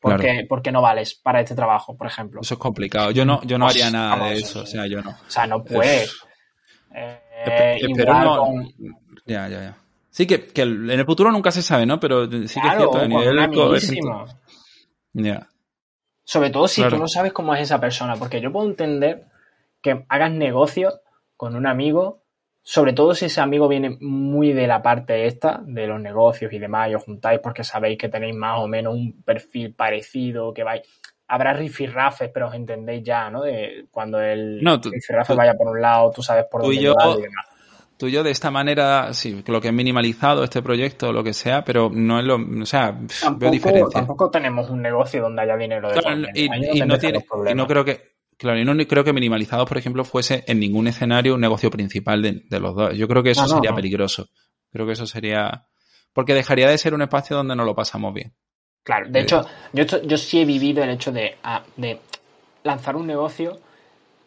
[0.00, 0.46] Porque, claro.
[0.48, 2.40] porque no vales para este trabajo, por ejemplo.
[2.40, 3.10] Eso es complicado.
[3.10, 4.62] Yo no, yo no haría nada Vamos, de eso.
[4.62, 5.10] O sea, yo no.
[5.10, 6.16] O sea, no puedes.
[6.94, 8.38] Eh, eh, pero no.
[8.38, 8.74] Con...
[9.26, 9.83] Ya, ya, ya.
[10.14, 11.98] Sí, que, que, en el futuro nunca se sabe, ¿no?
[11.98, 13.36] Pero sí que claro, es cierto, a nivel.
[15.12, 15.22] Ya.
[15.24, 15.48] Yeah.
[16.22, 16.96] Sobre todo si claro.
[16.96, 18.14] tú no sabes cómo es esa persona.
[18.14, 19.24] Porque yo puedo entender
[19.82, 21.00] que hagas negocio
[21.36, 22.22] con un amigo,
[22.62, 26.60] sobre todo si ese amigo viene muy de la parte esta, de los negocios y
[26.60, 30.62] demás, y os juntáis porque sabéis que tenéis más o menos un perfil parecido, que
[30.62, 30.82] vais.
[31.26, 33.42] Habrá rifirrafes, pero os entendéis ya, ¿no?
[33.42, 36.76] De cuando el no, tú, rifirrafe tú, vaya por un lado, tú sabes por dónde
[36.76, 37.46] y yo, y demás.
[37.96, 41.22] Tú y yo de esta manera, sí, lo que he minimalizado este proyecto o lo
[41.22, 44.00] que sea, pero no es lo, o sea, tampoco, veo diferencia.
[44.00, 47.66] Tampoco tenemos un negocio donde haya dinero de claro, y, y, no tiene, y no
[47.66, 51.40] creo que, Claro, y no creo que minimalizados, por ejemplo, fuese en ningún escenario un
[51.40, 52.96] negocio principal de, de los dos.
[52.96, 54.28] Yo creo que eso no, sería peligroso.
[54.72, 55.66] Creo que eso sería.
[56.12, 58.34] Porque dejaría de ser un espacio donde no lo pasamos bien.
[58.82, 59.22] Claro, de eh.
[59.22, 61.36] hecho, yo, yo sí he vivido el hecho de,
[61.76, 62.00] de
[62.64, 63.58] lanzar un negocio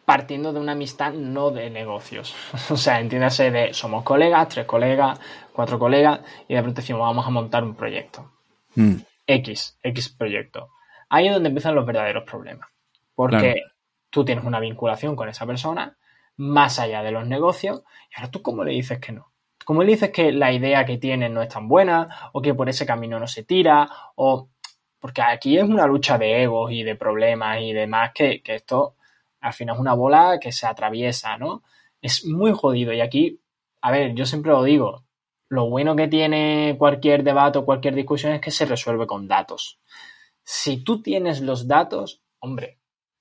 [0.08, 2.34] partiendo de una amistad, no de negocios.
[2.70, 5.20] o sea, entiéndase de somos colegas, tres colegas,
[5.52, 8.32] cuatro colegas, y de pronto decimos, vamos a montar un proyecto.
[8.74, 8.94] Mm.
[9.26, 10.70] X, X proyecto.
[11.10, 12.70] Ahí es donde empiezan los verdaderos problemas.
[13.14, 13.78] Porque claro
[14.10, 15.96] tú tienes una vinculación con esa persona
[16.36, 19.32] más allá de los negocios y ahora tú cómo le dices que no.
[19.64, 22.68] ¿Cómo le dices que la idea que tienes no es tan buena o que por
[22.68, 24.48] ese camino no se tira o
[24.98, 28.96] porque aquí es una lucha de egos y de problemas y demás que, que esto
[29.40, 31.62] al final es una bola que se atraviesa, ¿no?
[32.00, 33.40] Es muy jodido y aquí,
[33.80, 35.04] a ver, yo siempre lo digo,
[35.48, 39.80] lo bueno que tiene cualquier debate o cualquier discusión es que se resuelve con datos.
[40.44, 42.78] Si tú tienes los datos, hombre,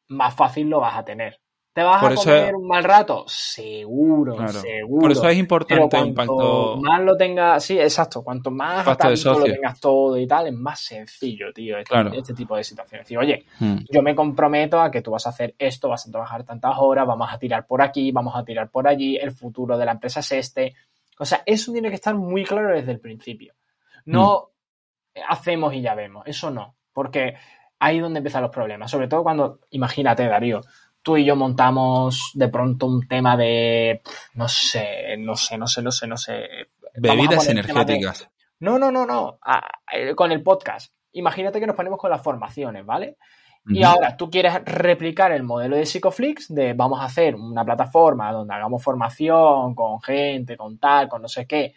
[0.07, 1.41] más fácil lo vas a tener.
[1.77, 3.25] ¿Te vas Por a comer un mal rato?
[3.27, 4.51] Seguro, claro.
[4.51, 5.01] seguro.
[5.01, 6.77] Por eso es importante Pero impacto.
[6.77, 8.23] más lo tengas, sí, exacto.
[8.23, 12.11] Cuanto más lo tengas todo y tal, es más sencillo, tío, este, claro.
[12.13, 13.05] este tipo de situaciones.
[13.05, 13.75] Decir, oye, hmm.
[13.91, 17.05] yo me comprometo a que tú vas a hacer esto, vas a trabajar tantas horas,
[17.05, 20.21] vamos a tirar por aquí, vamos a tirar por allí, el futuro de la empresa
[20.21, 20.73] es este.
[21.19, 23.53] O sea, eso tiene que estar muy claro desde el principio.
[24.05, 24.49] No
[25.13, 25.19] hmm.
[25.29, 26.73] hacemos y ya vemos, eso no.
[26.91, 27.35] Porque
[27.77, 28.89] ahí es donde empiezan los problemas.
[28.89, 30.61] Sobre todo cuando, imagínate, Darío,
[31.07, 34.01] tú y yo montamos de pronto un tema de,
[34.33, 36.49] no sé, no sé, no sé, no sé, no sé.
[36.97, 38.19] Bebidas energéticas.
[38.19, 38.25] De...
[38.59, 39.39] No, no, no, no.
[40.17, 40.91] con el podcast.
[41.13, 43.15] Imagínate que nos ponemos con las formaciones, ¿vale?
[43.69, 48.33] Y ahora tú quieres replicar el modelo de Psychoflix de vamos a hacer una plataforma
[48.33, 51.73] donde hagamos formación con gente, con tal, con no sé qué,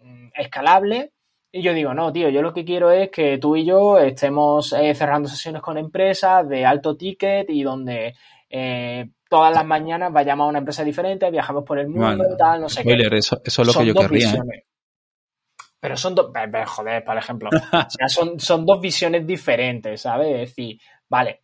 [0.00, 1.12] mm, escalable.
[1.52, 4.72] Y yo digo, no, tío, yo lo que quiero es que tú y yo estemos
[4.72, 8.14] eh, cerrando sesiones con empresas de alto ticket y donde
[8.50, 12.68] eh, todas las mañanas vayamos a una empresa diferente, viajamos por el mundo, tal, no
[12.68, 12.92] sé qué.
[13.12, 14.32] Eso, eso, es lo que yo querría.
[14.32, 14.64] ¿eh?
[15.80, 16.30] Pero son dos,
[16.66, 20.28] joder, por ejemplo, o sea, son, son dos visiones diferentes, ¿sabes?
[20.28, 21.42] Es decir, vale,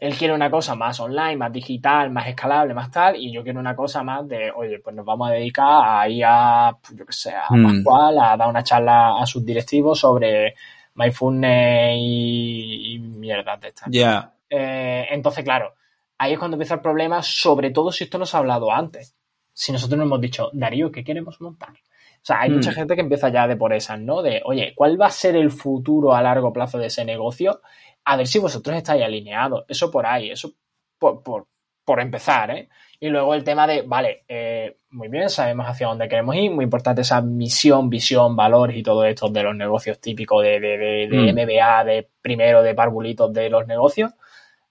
[0.00, 3.60] él quiere una cosa más online, más digital, más escalable, más tal, y yo quiero
[3.60, 7.06] una cosa más de, oye, pues nos vamos a dedicar a ir a, pues, yo
[7.06, 7.84] qué sé, a mm.
[7.88, 10.54] a dar una charla a sus directivos sobre
[10.94, 13.88] mindfulness y, y mierdas de estas.
[13.90, 14.32] Ya.
[14.48, 15.74] Eh, entonces, claro,
[16.22, 19.16] ahí es cuando empieza el problema, sobre todo si esto nos ha hablado antes.
[19.52, 21.70] Si nosotros nos hemos dicho, Darío, ¿qué queremos montar?
[21.70, 22.74] O sea, hay mucha mm.
[22.74, 24.22] gente que empieza ya de por esas, ¿no?
[24.22, 27.60] De, oye, ¿cuál va a ser el futuro a largo plazo de ese negocio?
[28.04, 29.64] A ver si vosotros estáis alineados.
[29.66, 30.52] Eso por ahí, eso
[30.98, 32.68] por, por, empezar, ¿eh?
[33.00, 36.64] Y luego el tema de, vale, eh, muy bien, sabemos hacia dónde queremos ir, muy
[36.64, 41.08] importante esa misión, visión, valores y todo esto de los negocios típicos de, de, de,
[41.08, 41.86] de MBA, mm.
[41.86, 44.12] de primero, de parvulitos de los negocios.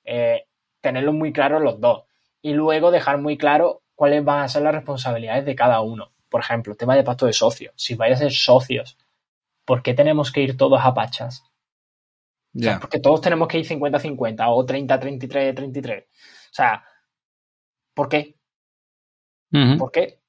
[0.06, 0.46] Eh,
[0.82, 2.04] tenerlo muy claro los dos.
[2.42, 6.12] Y luego dejar muy claro cuáles van a ser las responsabilidades de cada uno.
[6.30, 7.74] Por ejemplo, tema de pacto de socios.
[7.78, 8.98] Si vais a ser socios,
[9.66, 11.44] ¿por qué tenemos que ir todos a pachas?
[12.54, 12.80] Ya.
[12.80, 16.04] porque todos tenemos que ir 50-50 o 30-33-33.
[16.04, 16.08] O
[16.52, 16.84] sea,
[17.94, 18.36] ¿por qué?
[19.78, 20.20] ¿Por qué?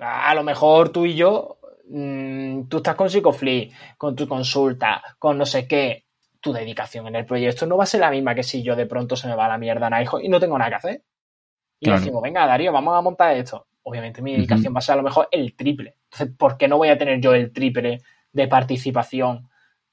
[0.00, 5.38] A lo mejor tú y yo, mm, tú estás con Psicoflip, con tu consulta, con
[5.38, 6.03] no sé qué,
[6.44, 8.84] tu dedicación en el proyecto no va a ser la misma que si yo de
[8.84, 11.02] pronto se me va la mierda a hijo y no tengo nada que hacer.
[11.80, 13.66] Y decimos, venga, Darío, vamos a montar esto.
[13.82, 15.96] Obviamente mi dedicación va a ser a lo mejor el triple.
[16.04, 19.48] Entonces, ¿por qué no voy a tener yo el triple de participación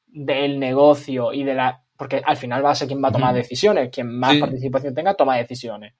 [0.05, 1.83] del negocio y de la...
[1.97, 3.89] Porque al final va a ser quien va a tomar decisiones.
[3.89, 5.93] Quien más participación tenga, toma decisiones.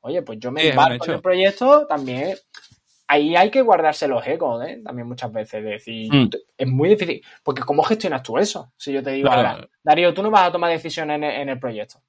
[0.00, 2.36] Oye, pues yo me embarco en el proyecto también
[3.06, 4.80] ahí hay que guardarse los ecos, ¿eh?
[4.84, 5.64] También muchas veces.
[5.64, 6.30] decir, mm.
[6.56, 7.22] es muy difícil.
[7.42, 8.72] Porque ¿cómo gestionas tú eso?
[8.76, 9.30] Si yo te digo,
[9.82, 12.00] Darío, tú no vas a tomar decisiones en, el proyecto.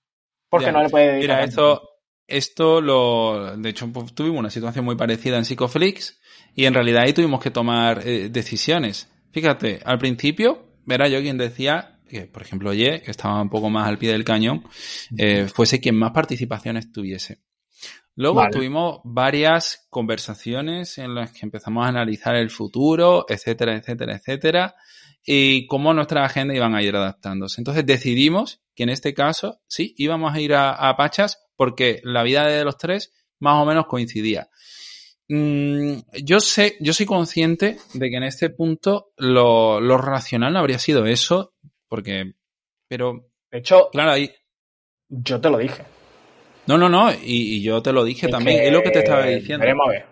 [0.50, 1.20] Porque no le puedes.
[1.20, 1.82] Mira, esto,
[2.28, 3.58] esto lo.
[3.58, 6.20] De hecho, pues, tuvimos una situación muy parecida en Psicoflix
[6.54, 9.12] y en realidad ahí tuvimos que tomar eh, decisiones.
[9.32, 13.70] Fíjate, al principio, verá yo quien decía que, por ejemplo, Ye, que estaba un poco
[13.70, 14.64] más al pie del cañón,
[15.18, 17.40] eh, fuese quien más participaciones tuviese.
[18.18, 24.76] Luego tuvimos varias conversaciones en las que empezamos a analizar el futuro, etcétera, etcétera, etcétera,
[25.26, 27.60] y cómo nuestras agendas iban a ir adaptándose.
[27.60, 32.46] Entonces decidimos que en este caso sí íbamos a ir a, Pachas porque la vida
[32.46, 34.50] de los tres más o menos coincidía.
[35.28, 40.60] Mm, yo sé, yo soy consciente de que en este punto lo, lo racional no
[40.60, 41.54] habría sido eso,
[41.90, 42.34] porque,
[42.88, 44.32] pero, de hecho, claro, ahí,
[45.10, 45.84] yo te lo dije.
[46.68, 49.62] No, no, no, y, yo te lo dije también, es lo que te estaba diciendo.
[49.62, 50.06] Veremos a ver.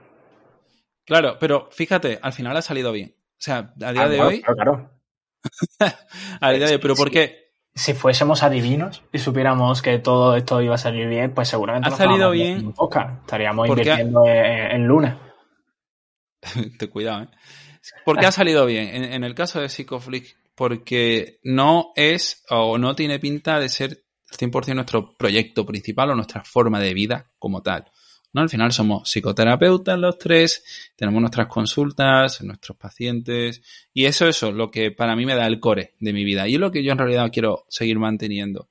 [1.05, 3.15] Claro, pero fíjate, al final ha salido bien.
[3.17, 4.41] O sea, a día ah, de hoy.
[4.41, 4.89] Claro, claro.
[6.41, 7.51] a día de hoy, pero ¿por qué?
[7.75, 11.91] Si fuésemos adivinos y supiéramos que todo esto iba a salir bien, pues seguramente ha
[11.91, 12.73] salido bien.
[13.21, 15.33] Estaríamos invirtiendo en, luna.
[16.77, 17.27] Te cuidado, ¿eh?
[18.05, 18.95] ¿Por qué ha salido bien?
[18.95, 24.02] En, en el caso de Psychoflick, porque no es o no tiene pinta de ser
[24.37, 27.85] 100% nuestro proyecto principal o nuestra forma de vida como tal.
[28.33, 28.41] ¿no?
[28.41, 30.63] Al final somos psicoterapeutas los tres,
[30.95, 33.61] tenemos nuestras consultas, nuestros pacientes,
[33.93, 36.55] y eso es lo que para mí me da el core de mi vida y
[36.55, 38.69] es lo que yo en realidad quiero seguir manteniendo.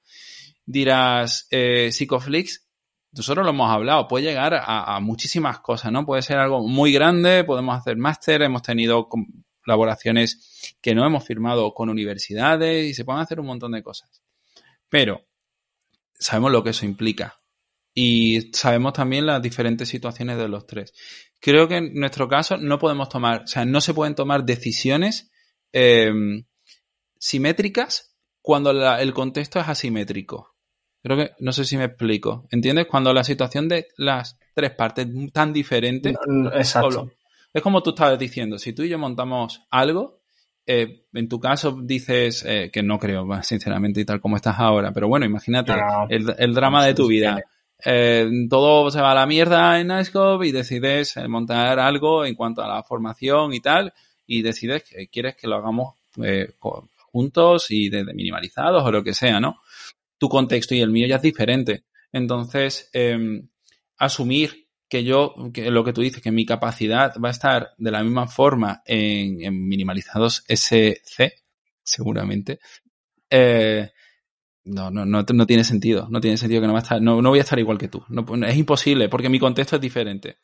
[0.66, 2.68] Dirás, eh, Psicoflix,
[3.12, 6.06] nosotros lo hemos hablado, puede llegar a, a, muchísimas cosas, ¿no?
[6.06, 9.08] Puede ser algo muy grande, podemos hacer máster, hemos tenido
[9.62, 14.22] colaboraciones que no hemos firmado con universidades y se pueden hacer un montón de cosas.
[14.88, 15.26] Pero
[16.22, 17.38] sabemos lo que eso implica.
[17.94, 20.94] Y sabemos también las diferentes situaciones de los tres.
[21.40, 25.30] Creo que en nuestro caso no podemos tomar, o sea, no se pueden tomar decisiones
[25.72, 26.44] em,
[27.18, 30.56] simétricas cuando el contexto es asimétrico.
[31.02, 32.46] Creo que, no sé si me explico.
[32.50, 32.86] ¿Entiendes?
[32.86, 36.14] Cuando la situación de las tres partes tan diferentes.
[36.54, 37.10] Exacto.
[37.52, 40.21] Es como tú estabas diciendo, si tú y yo montamos algo,
[40.66, 44.92] eh, en tu caso dices eh, que no creo, sinceramente, y tal como estás ahora,
[44.92, 45.72] pero bueno, imagínate
[46.08, 47.40] el, drama de tu vida.
[47.84, 52.62] Eh, todo se va a la mierda en Nicescope y decides montar algo en cuanto
[52.62, 53.92] a la formación y tal,
[54.26, 55.94] y decides que quieres que lo hagamos
[57.12, 59.60] juntos y desde minimalizados o lo que sea, ¿no?
[60.16, 61.84] Tu contexto y el mío ya es diferente.
[62.12, 63.48] Entonces, em,
[63.98, 64.61] asumir
[64.92, 68.02] que yo, que lo que tú dices, que mi capacidad va a estar de la
[68.02, 71.32] misma forma en, minimalizados SC,
[71.82, 72.58] seguramente,
[73.30, 73.90] eh,
[74.64, 76.08] No, no, no, no tiene sentido.
[76.10, 77.88] No tiene sentido que no, va a estar, no, no voy a estar igual que
[77.88, 78.04] tú.
[78.46, 80.36] Es imposible, porque mi contexto es diferente.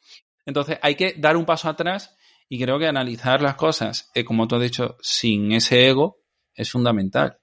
[0.47, 2.17] Entonces, hay que dar un paso atrás
[2.49, 6.23] y creo que analizar las cosas, eh, como tú has dicho, sin ese ego,
[6.55, 7.37] es fundamental.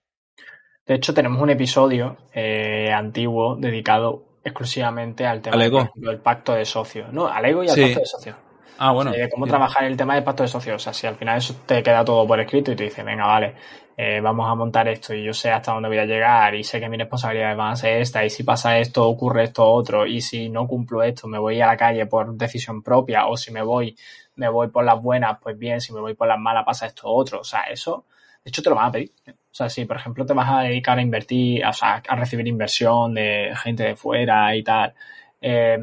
[0.87, 5.57] De hecho, tenemos un episodio eh, antiguo dedicado exclusivamente al tema
[5.95, 7.11] del pacto de socios.
[7.11, 8.35] No, al ego y al pacto de socios.
[8.77, 9.11] Ah, bueno.
[9.11, 10.75] de cómo trabajar el tema del pacto de socios.
[10.75, 13.25] O sea, si al final eso te queda todo por escrito y te dice, venga,
[13.25, 13.55] vale,
[13.97, 16.79] eh, vamos a montar esto y yo sé hasta dónde voy a llegar y sé
[16.79, 20.21] que mis responsabilidades van a ser esta y si pasa esto, ocurre esto otro y
[20.21, 23.63] si no cumplo esto, me voy a la calle por decisión propia o si me
[23.63, 23.97] voy,
[24.35, 27.07] me voy por las buenas, pues bien, si me voy por las malas pasa esto
[27.09, 27.39] otro.
[27.39, 28.05] O sea, eso,
[28.43, 29.11] de hecho, te lo van a pedir.
[29.55, 32.45] O sea, si por ejemplo te vas a dedicar a invertir, o sea, a recibir
[32.45, 34.93] inversión de gente de fuera y tal,
[35.39, 35.77] eh,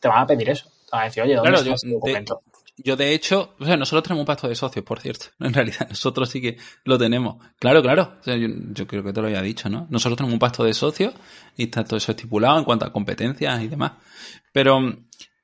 [0.00, 2.40] te van a pedir eso a decir, oye, ¿dónde está documento?
[2.78, 5.26] yo, de hecho, o sea, nosotros tenemos un pacto de socios, por cierto.
[5.40, 7.36] En realidad, nosotros sí que lo tenemos.
[7.58, 8.14] Claro, claro.
[8.18, 9.86] O sea, yo, creo que te lo había dicho, ¿no?
[9.90, 11.12] Nosotros tenemos un pacto de socios
[11.54, 13.92] y está todo eso estipulado en cuanto a competencias y demás.
[14.54, 14.80] Pero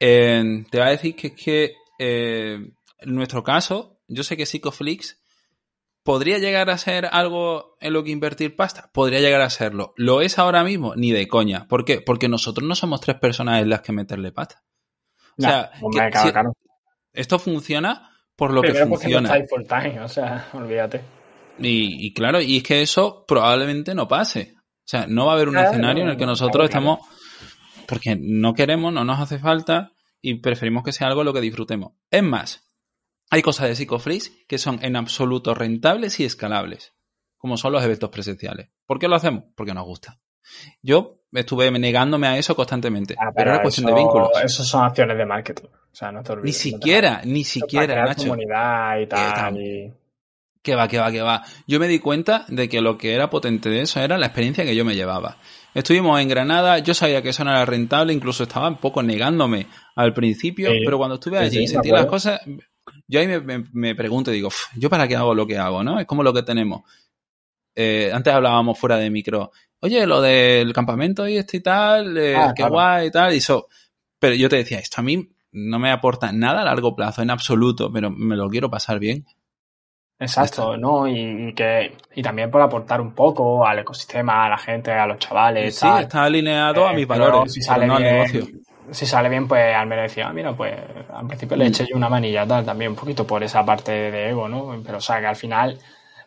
[0.00, 2.66] eh, te voy a decir que es que eh,
[2.98, 5.18] en nuestro caso, yo sé que Psychoflix
[6.08, 8.88] podría llegar a ser algo en lo que invertir pasta.
[8.94, 9.92] Podría llegar a serlo.
[9.98, 10.94] ¿Lo es ahora mismo?
[10.96, 11.68] Ni de coña.
[11.68, 12.00] ¿Por qué?
[12.00, 14.62] Porque nosotros no somos tres personas en las que meterle pasta.
[15.36, 15.70] O sea,
[17.12, 19.38] esto funciona por lo que funciona.
[19.38, 21.02] No full time, o sea, olvídate.
[21.58, 24.54] Y, claro, y es que eso probablemente no pase.
[24.56, 27.00] O sea, no va a haber un escenario en el que nosotros estamos
[27.86, 29.92] porque no queremos, no nos hace falta
[30.22, 31.92] y preferimos que sea algo lo que disfrutemos.
[32.10, 32.67] Es más,
[33.30, 36.94] hay cosas de PsychoFreeze que son en absoluto rentables y escalables,
[37.36, 38.70] como son los eventos presenciales.
[38.86, 39.44] ¿Por qué lo hacemos?
[39.54, 40.18] Porque nos gusta.
[40.82, 43.14] Yo estuve negándome a eso constantemente.
[43.18, 44.30] Ah, pero, era cuestión de vínculos.
[44.42, 45.66] Eso son acciones de marketing.
[45.66, 46.64] O sea, no te olvides.
[46.64, 48.22] Ni siquiera, ni siquiera, Nacho.
[48.22, 49.94] comunidad y tal.
[50.62, 51.44] Que va, que va, que va.
[51.66, 54.64] Yo me di cuenta de que lo que era potente de eso era la experiencia
[54.64, 55.38] que yo me llevaba.
[55.74, 59.66] Estuvimos en Granada, yo sabía que eso no era rentable, incluso estaba un poco negándome
[59.94, 62.40] al principio, pero cuando estuve allí y sentí las cosas,
[63.08, 65.82] yo ahí me, me, pregunto y digo, ¿yo para qué hago lo que hago?
[65.82, 65.98] ¿no?
[65.98, 66.82] Es como lo que tenemos.
[67.74, 72.36] Eh, antes hablábamos fuera de micro oye, lo del campamento y esto y tal, eh,
[72.36, 73.68] ah, qué guay y tal, y eso.
[74.18, 77.30] Pero yo te decía, esto a mí no me aporta nada a largo plazo, en
[77.30, 79.24] absoluto, pero me lo quiero pasar bien.
[80.20, 81.06] Exacto, ¿no?
[81.06, 85.18] Y, que y también por aportar un poco al ecosistema, a la gente, a los
[85.18, 85.76] chavales.
[85.76, 88.46] Sí, está alineado a mis valores, si sale bien, negocio.
[88.90, 90.74] Si sale bien, pues al menos decía, ah, mira, pues
[91.12, 91.68] al principio le mm.
[91.68, 94.80] eché yo una manilla tal, también un poquito por esa parte de ego, ¿no?
[94.84, 95.78] Pero o sea, que al final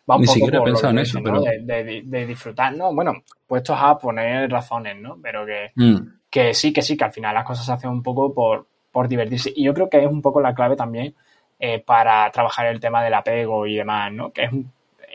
[0.08, 1.40] va un Ni poco siquiera he pensado en eso, pero...
[1.40, 2.94] de, disfrutar, ¿no?
[2.94, 3.14] Bueno,
[3.46, 5.18] puestos a poner razones, ¿no?
[5.22, 5.96] Pero que, mm.
[6.30, 9.08] que sí, que sí, que al final las cosas se hacen un poco por, por
[9.08, 9.52] divertirse.
[9.54, 11.14] Y yo creo que es un poco la clave también
[11.58, 14.32] eh, para trabajar el tema del apego y demás, ¿no?
[14.32, 14.50] Que es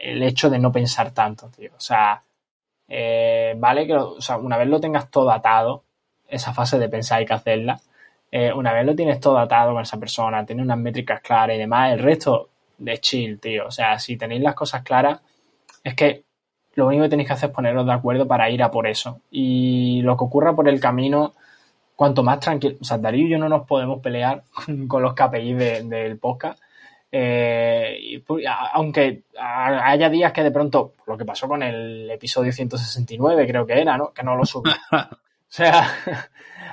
[0.02, 1.72] el hecho de no pensar tanto, tío.
[1.76, 2.24] O sea,
[2.88, 5.84] eh, vale que o sea, una vez lo tengas todo atado,
[6.28, 7.80] esa fase de pensar hay que hacerla,
[8.32, 11.60] eh, una vez lo tienes todo atado con esa persona, tienes unas métricas claras y
[11.60, 13.68] demás, el resto de chill, tío.
[13.68, 15.20] O sea, si tenéis las cosas claras,
[15.84, 16.24] es que
[16.76, 19.22] lo único que tenéis que hacer es poneros de acuerdo para ir a por eso.
[19.32, 21.34] Y lo que ocurra por el camino,
[21.96, 22.76] cuanto más tranquilo.
[22.82, 24.44] O sea, Darío y yo no nos podemos pelear
[24.88, 26.62] con los KPIs del podcast.
[27.10, 33.48] Eh, pues, aunque haya días que de pronto, lo que pasó con el episodio 169,
[33.48, 34.12] creo que era, ¿no?
[34.14, 34.70] Que no lo subí.
[35.50, 35.88] o sea,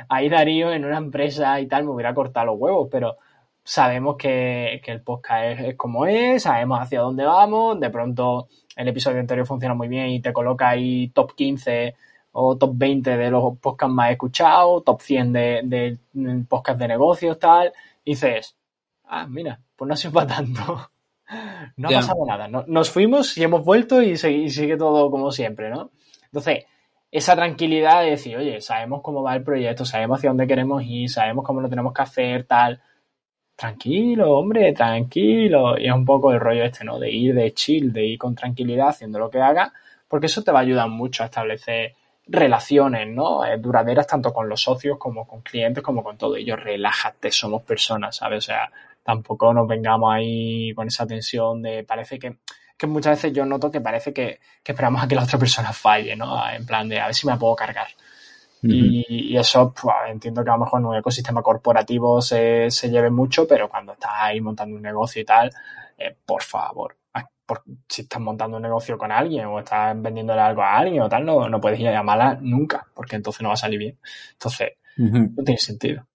[0.08, 3.18] ahí Darío en una empresa y tal me hubiera cortado los huevos, pero
[3.62, 9.20] sabemos que, el podcast es, como es, sabemos hacia dónde vamos, de pronto el episodio
[9.20, 11.94] anterior funciona muy bien y te coloca ahí top 15
[12.32, 15.60] o top 20 de los podcasts más escuchados, top 100 de,
[16.12, 17.72] de, podcast de negocios, tal,
[18.04, 18.56] y dices,
[19.04, 20.90] ah, mira, pues no ha sido para tanto.
[21.76, 22.48] No ha pasado nada.
[22.48, 25.90] nos fuimos y hemos vuelto y sigue, todo como siempre, ¿no?
[26.26, 26.66] Entonces,
[27.18, 31.08] esa tranquilidad de decir, oye, sabemos cómo va el proyecto, sabemos hacia dónde queremos ir,
[31.08, 32.80] sabemos cómo lo tenemos que hacer, tal
[33.56, 35.78] tranquilo, hombre, tranquilo.
[35.78, 36.98] Y es un poco el rollo este, ¿no?
[36.98, 39.72] De ir de chill, de ir con tranquilidad haciendo lo que haga,
[40.08, 41.94] porque eso te va a ayudar mucho a establecer
[42.26, 43.44] relaciones, ¿no?
[43.44, 46.36] Eh, duraderas tanto con los socios como con clientes, como con todo.
[46.38, 48.38] Yo, relájate, somos personas, ¿sabes?
[48.38, 48.70] O sea,
[49.02, 52.38] tampoco nos vengamos ahí con esa tensión de parece que
[52.86, 55.72] que muchas veces yo noto que parece que, que esperamos a que la otra persona
[55.72, 56.48] falle, ¿no?
[56.50, 57.88] En plan de a ver si me puedo cargar
[58.66, 63.10] y, eso, pues, entiendo que a lo mejor en un ecosistema corporativo se, se lleve
[63.10, 65.50] mucho, pero cuando estás ahí montando un negocio y tal,
[65.98, 67.28] eh, por favor, ah,
[67.88, 71.24] si estás montando un negocio con alguien o estás vendiéndole algo a alguien o tal,
[71.24, 73.98] no, no puedes ir a llamarla nunca, porque entonces no va a salir bien.
[74.32, 76.06] Entonces, no tiene sentido.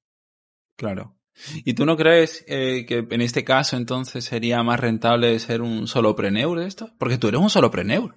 [0.75, 1.15] Claro.
[1.65, 5.87] ¿Y tú no crees eh, que en este caso entonces sería más rentable ser un
[5.87, 6.89] solopreneur de esto?
[6.97, 8.15] Porque tú eres un solopreneur.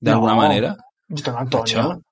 [0.00, 0.76] De alguna manera.
[1.08, 2.02] Yo tengo Antonio.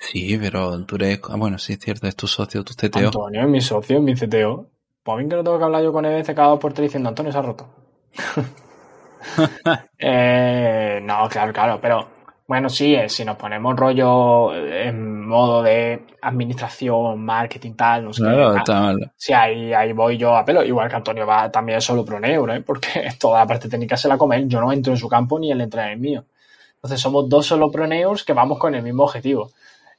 [0.00, 1.20] Sí, pero tú eres.
[1.28, 2.98] ah, Bueno, sí, es cierto, es tu socio, tu CTO.
[2.98, 4.70] Antonio es mi socio, es mi CTO.
[5.02, 6.86] Pues bien que no tengo que hablar yo con él este cada dos por tres
[6.86, 7.68] diciendo Antonio se ha roto.
[9.98, 12.08] Eh, no, claro, claro, pero
[12.46, 18.12] bueno, sí, eh, si nos ponemos rollo eh, en modo de administración, marketing, tal, no
[18.12, 19.12] sé Claro, qué, está mal.
[19.16, 20.62] Sí, ahí, ahí voy yo a pelo.
[20.62, 22.60] Igual que Antonio va también solo pro neuro, ¿eh?
[22.66, 24.48] porque toda la parte técnica se la come él.
[24.48, 26.24] Yo no entro en su campo ni él entra en el mío.
[26.74, 29.50] Entonces somos dos solo pro neurs que vamos con el mismo objetivo.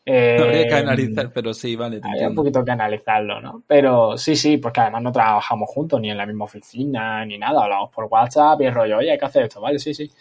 [0.06, 3.64] Eh, Habría que analizar, pero sí, vale, hay un poquito que analizarlo, ¿no?
[3.66, 7.64] Pero sí, sí, porque además no trabajamos juntos, ni en la misma oficina, ni nada.
[7.64, 9.80] Hablamos por WhatsApp y el rollo, oye, hay que hacer esto, ¿vale?
[9.80, 10.12] Sí, sí.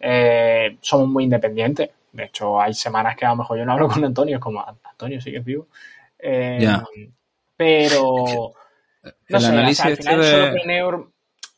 [0.00, 1.90] Eh, somos muy independientes.
[2.12, 4.64] De hecho, hay semanas que a lo mejor yo no hablo con Antonio, es como,
[4.84, 5.66] Antonio, sigue vivo.
[6.18, 6.82] Eh, Ya.
[7.56, 8.52] Pero,
[9.02, 11.08] no El sé, o sea, al este final de- solopreneur,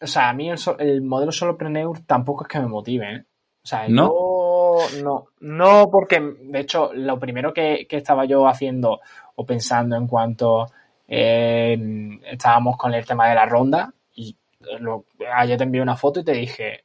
[0.02, 3.24] o sea, a mí el, el modelo solopreneur tampoco es que me motive, ¿eh?
[3.62, 4.06] O sea, ¿No?
[4.06, 9.00] yo no, no porque, de hecho, lo primero que, que estaba yo haciendo
[9.34, 10.66] o pensando en cuanto
[11.06, 14.34] eh, estábamos con el tema de la ronda y
[14.78, 16.84] lo- ayer te envié una foto y te dije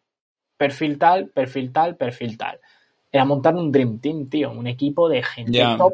[0.57, 2.59] perfil tal, perfil tal, perfil tal.
[3.11, 5.93] Era montar un Dream Team, tío, un equipo de gente top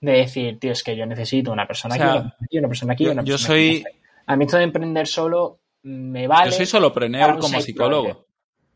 [0.00, 3.06] de decir, tío, es que yo necesito una persona O sea, aquí, una persona aquí,
[3.06, 3.82] una persona yo- yo persona aquí.
[3.82, 3.92] soy-
[4.26, 6.50] A mí esto de emprender solo me vale.
[6.50, 8.04] Yo soy solopreneur como psicólogo.
[8.04, 8.26] project.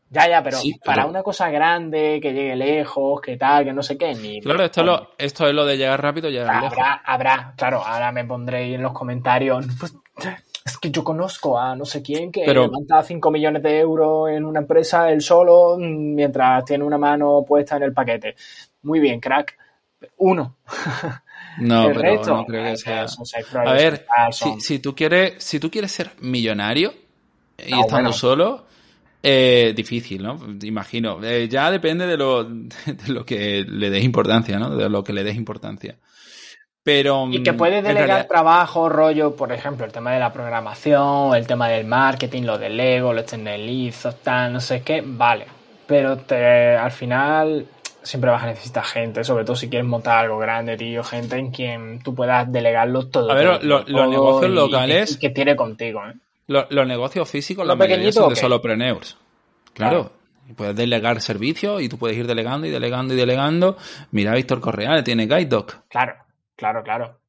[0.09, 3.83] Ya, ya, pero Sí, para una cosa grande, que llegue lejos, que tal, que no
[3.83, 4.39] sé qué, ni.
[4.41, 6.77] Claro, esto es, lo, esto es lo de llegar rápido, llegar lejos.
[6.77, 9.65] Habrá, habrá, claro, ahora me pondré en los comentarios.
[10.91, 14.59] Yo conozco a no sé quién que Pero- levanta 5 millones de euros en una
[14.59, 18.35] empresa él solo mm, mientras tiene una mano puesta en el paquete.
[18.83, 19.57] Muy bien, crack.
[20.17, 20.57] Uno.
[21.59, 23.05] No, el pero resto, no creo que eh, sea.
[23.65, 26.93] A ver, si, si tú quieres, si tú quieres ser millonario
[27.57, 28.13] y No, estando bueno.
[28.13, 28.65] solo,
[29.23, 30.37] eh, difícil, ¿no?
[30.61, 31.17] Imagino.
[31.23, 34.75] Eh, ya depende de lo, de lo que le des importancia, ¿no?
[34.75, 35.95] De lo que le des importancia.
[36.87, 37.27] Pero.
[37.29, 41.35] Y que mm, puedes delegar realidad- trabajo, rollo, por ejemplo, el tema de la programación,
[41.35, 45.47] el tema del marketing, lo del Lego, los externalizos, tal, no sé qué, vale.
[45.85, 47.65] Pero te, al final
[48.03, 51.51] siempre vas a necesitar gente, sobre todo si quieres montar algo grande, tío, gente en
[51.51, 53.31] quien tú puedas delegarlo todo.
[53.31, 56.13] A ver, todo, lo- todo, los negocios y- locales- y que tire contigo, ¿eh?
[56.47, 59.17] Lo- los negocios físicos, ¿Lo la mayoría son de solopreneurs.
[59.73, 60.09] Claro.
[60.49, 63.75] Y puedes delegar servicios y tú puedes ir delegando y delegando y delegando.
[64.11, 65.67] Mira, Víctor Correal tiene Guide Dog.
[65.71, 66.26] O
[66.57, 67.21] Claro, claro, claro.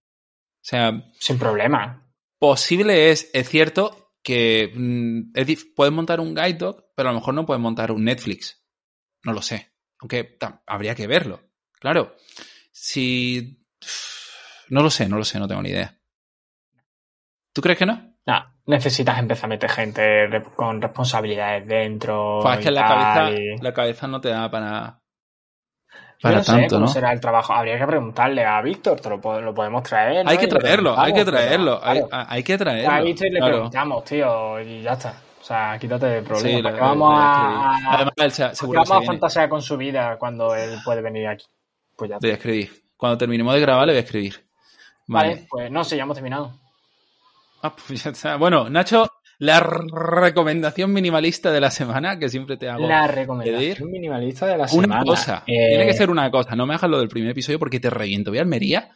[0.60, 2.10] sea, Sin problema.
[2.38, 7.18] posible es, es cierto que mm, es puedes montar un Guide Dog, pero a lo
[7.20, 8.64] mejor no puedes montar un Netflix.
[9.24, 9.72] No lo sé.
[10.00, 11.40] Aunque habría que verlo.
[11.78, 12.16] Claro.
[12.72, 13.64] Si.
[14.70, 15.98] No lo sé, no lo sé, no tengo ni idea.
[17.54, 18.14] ¿Tú crees que no?
[18.26, 22.40] No, necesitas empezar a meter gente con responsabilidades dentro.
[22.42, 25.00] Pues es que la cabeza, y- la cabeza no te da para.
[26.18, 26.92] Yo Para no sé tanto, cómo ¿no?
[26.92, 27.52] será el trabajo.
[27.52, 30.24] Habría que preguntarle a Víctor, te lo, po- lo podemos traer.
[30.24, 30.30] ¿no?
[30.30, 32.90] Hay que traerlo, hay que traerlo, hay, que traerlo.
[32.90, 33.52] a Víctor le claro.
[33.54, 35.14] preguntamos, tío, y ya está.
[35.40, 36.50] O sea, quítate de problemas.
[36.56, 37.76] Sí, ¿Para le- qué vamos a.
[37.94, 40.54] Además, él se- ¿para qué seguro que se vamos a fantasear con su vida cuando
[40.56, 41.46] él puede venir aquí?
[41.96, 42.26] Pues ya está.
[42.26, 42.82] Voy a escribir.
[42.96, 44.44] Cuando terminemos de grabar, le voy a escribir.
[45.06, 45.28] Vale.
[45.28, 45.46] Vale.
[45.48, 46.52] pues no sé, ya hemos terminado.
[47.62, 48.36] Ah, pues ya está.
[48.36, 49.08] Bueno, Nacho,
[49.40, 52.86] la recomendación minimalista de la semana, que siempre te hago.
[52.88, 55.04] La recomendación pedir minimalista de la Una semana.
[55.04, 55.44] cosa.
[55.46, 56.56] Eh, Tiene que ser una cosa.
[56.56, 58.30] No me hagas lo del primer episodio porque te reviento.
[58.30, 58.90] Voy a Almería.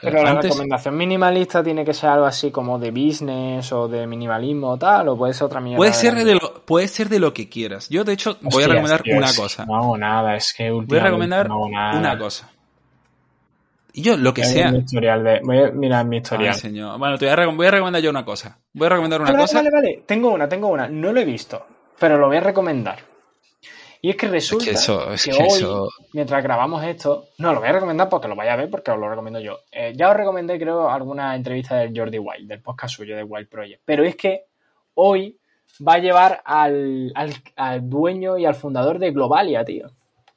[0.00, 0.50] Pero la antes.
[0.50, 5.08] recomendación minimalista tiene que ser algo así como de business o de minimalismo o tal,
[5.08, 5.76] o puede ser otra mierda.
[5.76, 7.88] Puede ser, de lo, puede ser de lo que quieras.
[7.90, 9.66] Yo, de hecho, voy a recomendar una cosa.
[9.66, 11.98] No hago nada, es que Voy a últimamente recomendar no hago nada.
[11.98, 12.50] una cosa.
[14.02, 14.70] Yo, lo que sea.
[14.70, 16.54] mi historial de- Voy a mirar mi Ay, historial.
[16.54, 16.98] señor.
[16.98, 18.58] Bueno, te voy a, voy a recomendar yo una cosa.
[18.72, 19.58] Voy a recomendar una Vale, cosa.
[19.58, 20.02] vale, vale.
[20.06, 20.88] Tengo una, tengo una.
[20.88, 21.66] No lo he visto,
[21.98, 22.98] pero lo voy a recomendar.
[24.00, 27.26] Y es que resulta Es que eso- es que que hoy, eso- mientras grabamos esto,
[27.38, 29.58] no, lo voy a recomendar porque lo vaya a ver, porque os lo recomiendo yo.
[29.72, 33.48] Eh, ya os recomendé, creo, alguna entrevista del Jordi Wild, del podcast suyo de Wild
[33.48, 33.82] Project.
[33.84, 34.44] Pero es que
[34.94, 35.36] hoy
[35.86, 39.90] va a llevar al, al, al dueño y al fundador de Globalia, tío.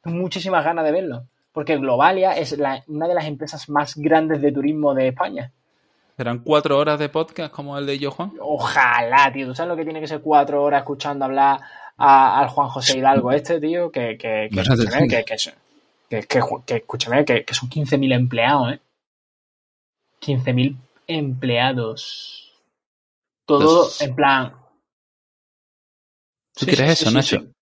[0.06, 1.28] Muchísimas ganas de verlo.
[1.52, 5.52] Porque Globalia es la- una de las empresas más grandes de turismo de España.
[6.18, 8.32] Serán cuatro horas de podcast como el de yo, Juan.
[8.40, 9.48] Ojalá, tío.
[9.48, 11.60] ¿Tú sabes lo que tiene que ser cuatro horas escuchando hablar
[11.98, 13.92] a- al Juan José Hidalgo este, tío?
[13.92, 15.36] Que, que, que, escúchame, que, que,
[16.10, 18.80] que, que, que- escúchame, que, que son 15.000 empleados, ¿eh?
[20.20, 20.78] 15.000
[21.08, 22.54] empleados.
[23.46, 24.54] Todo Pues- en plan...
[26.54, 27.40] ¿Tú Sí, quieres sí, eso, sí, Nacho?
[27.40, 27.54] sí.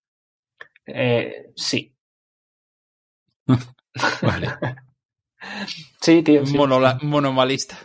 [0.87, 1.93] Eh, sí.
[4.21, 4.49] Vale.
[6.01, 6.45] Sí, tío.
[6.45, 7.77] Sí, Monola- monomalista.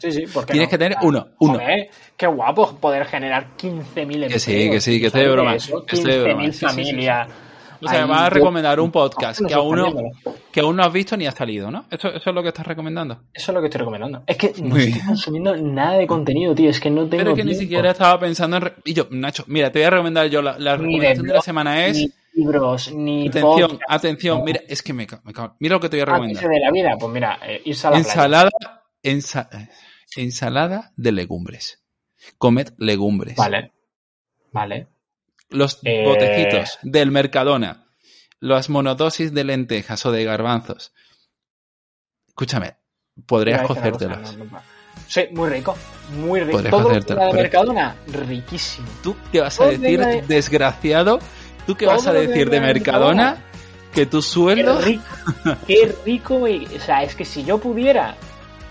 [0.00, 0.70] sí, sí, ¿por qué Tienes no?
[0.70, 1.54] que tener uno, uno.
[1.54, 4.32] Joder, qué guapo poder generar 15.000 empleos.
[4.32, 5.84] Que sí, que sí, que estoy de ¿sabes broma, eso?
[5.86, 6.66] que estoy de broma, 15.000 sí, sí, sí, sí.
[6.66, 7.28] familias.
[7.82, 9.92] O sea, Ahí vas a recomendar un podcast que aún, no,
[10.50, 11.84] que aún no has visto ni ha salido, ¿no?
[11.90, 13.20] Eso, eso es lo que estás recomendando.
[13.34, 14.22] Eso es lo que estoy recomendando.
[14.26, 16.70] Es que no estoy consumiendo nada de contenido, tío.
[16.70, 18.72] Es que no tengo Pero es que ni siquiera estaba pensando en...
[18.84, 21.34] Y yo, Nacho, mira, te voy a recomendar yo la, la Ni de recomendación de
[21.34, 21.98] la semana es...
[21.98, 25.88] Ni libros, ni Atención, podcast, atención, mira, es que me, me cago- Mira lo que
[25.88, 26.48] te voy a recomendar.
[26.48, 26.96] de la vida.
[26.98, 27.98] Pues mira, eh, irse a la.
[27.98, 28.50] Ensalada,
[29.02, 29.48] ensa-
[30.16, 31.82] ensalada de legumbres.
[32.38, 33.36] Comed legumbres.
[33.36, 33.72] Vale.
[34.52, 34.86] Vale.
[35.50, 36.04] Los Eh.
[36.04, 37.86] botecitos del Mercadona.
[38.40, 40.92] Las monodosis de lentejas o de garbanzos.
[42.28, 42.76] Escúchame,
[43.26, 44.62] podrías no, no, no.
[45.08, 45.76] Sí, muy rico.
[46.18, 46.52] Muy rico.
[46.70, 46.70] Podrías
[47.06, 48.88] Todo de Mercadona, riquísimo.
[49.02, 51.18] ¿Tú qué vas a Todo decir, de- desgraciado?
[51.66, 53.36] ¿Tú qué vas a decir de Mercadona.
[53.92, 54.80] Que tu Qué sueldo...
[54.82, 55.02] rico.
[55.66, 56.40] Qué rico.
[56.44, 58.14] o sea, es que si yo pudiera,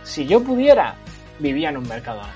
[0.04, 0.96] si yo pudiera,
[1.40, 2.30] vivía en un Mercadona.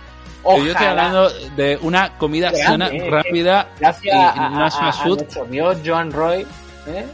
[0.44, 0.90] Pero yo estoy Ojalá.
[1.08, 5.24] hablando de una comida Grande, sana, eh, rápida, Gracias y a, una fast food.
[5.50, 6.48] Dios, Joan Roy.
[6.88, 7.06] ¿eh?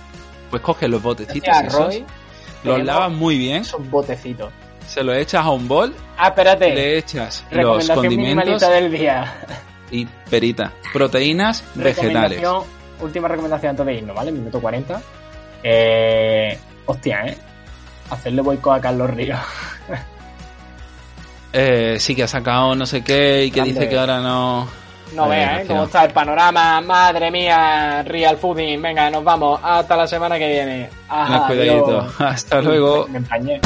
[0.49, 2.05] pues coge los botecitos esos, Roy.
[2.63, 4.53] los lavas muy bien, Esos botecitos.
[4.87, 6.73] se lo echas a un bol, Ah, espérate.
[6.73, 9.33] le echas los condimentos minimalista del día.
[9.91, 10.71] y perita.
[10.93, 12.41] Proteínas vegetales.
[13.01, 14.31] Última recomendación antes de irnos, ¿vale?
[14.31, 15.01] Minuto 40.
[15.63, 17.37] Eh, hostia, ¿eh?
[18.09, 19.39] Hacerle boicot a Carlos Ríos.
[21.57, 23.73] Eh, sí que ha sacado no sé qué y que Grande.
[23.73, 24.67] dice que ahora no...
[25.13, 25.65] No veas, ¿eh?
[25.65, 26.81] Cómo está el panorama.
[26.81, 28.81] Madre mía, Real Fooding.
[28.81, 29.57] Venga, nos vamos.
[29.63, 30.89] Hasta la semana que viene.
[31.07, 32.11] Ajá, Cuidadito.
[32.19, 33.07] Hasta luego.
[33.07, 33.61] Me empañé.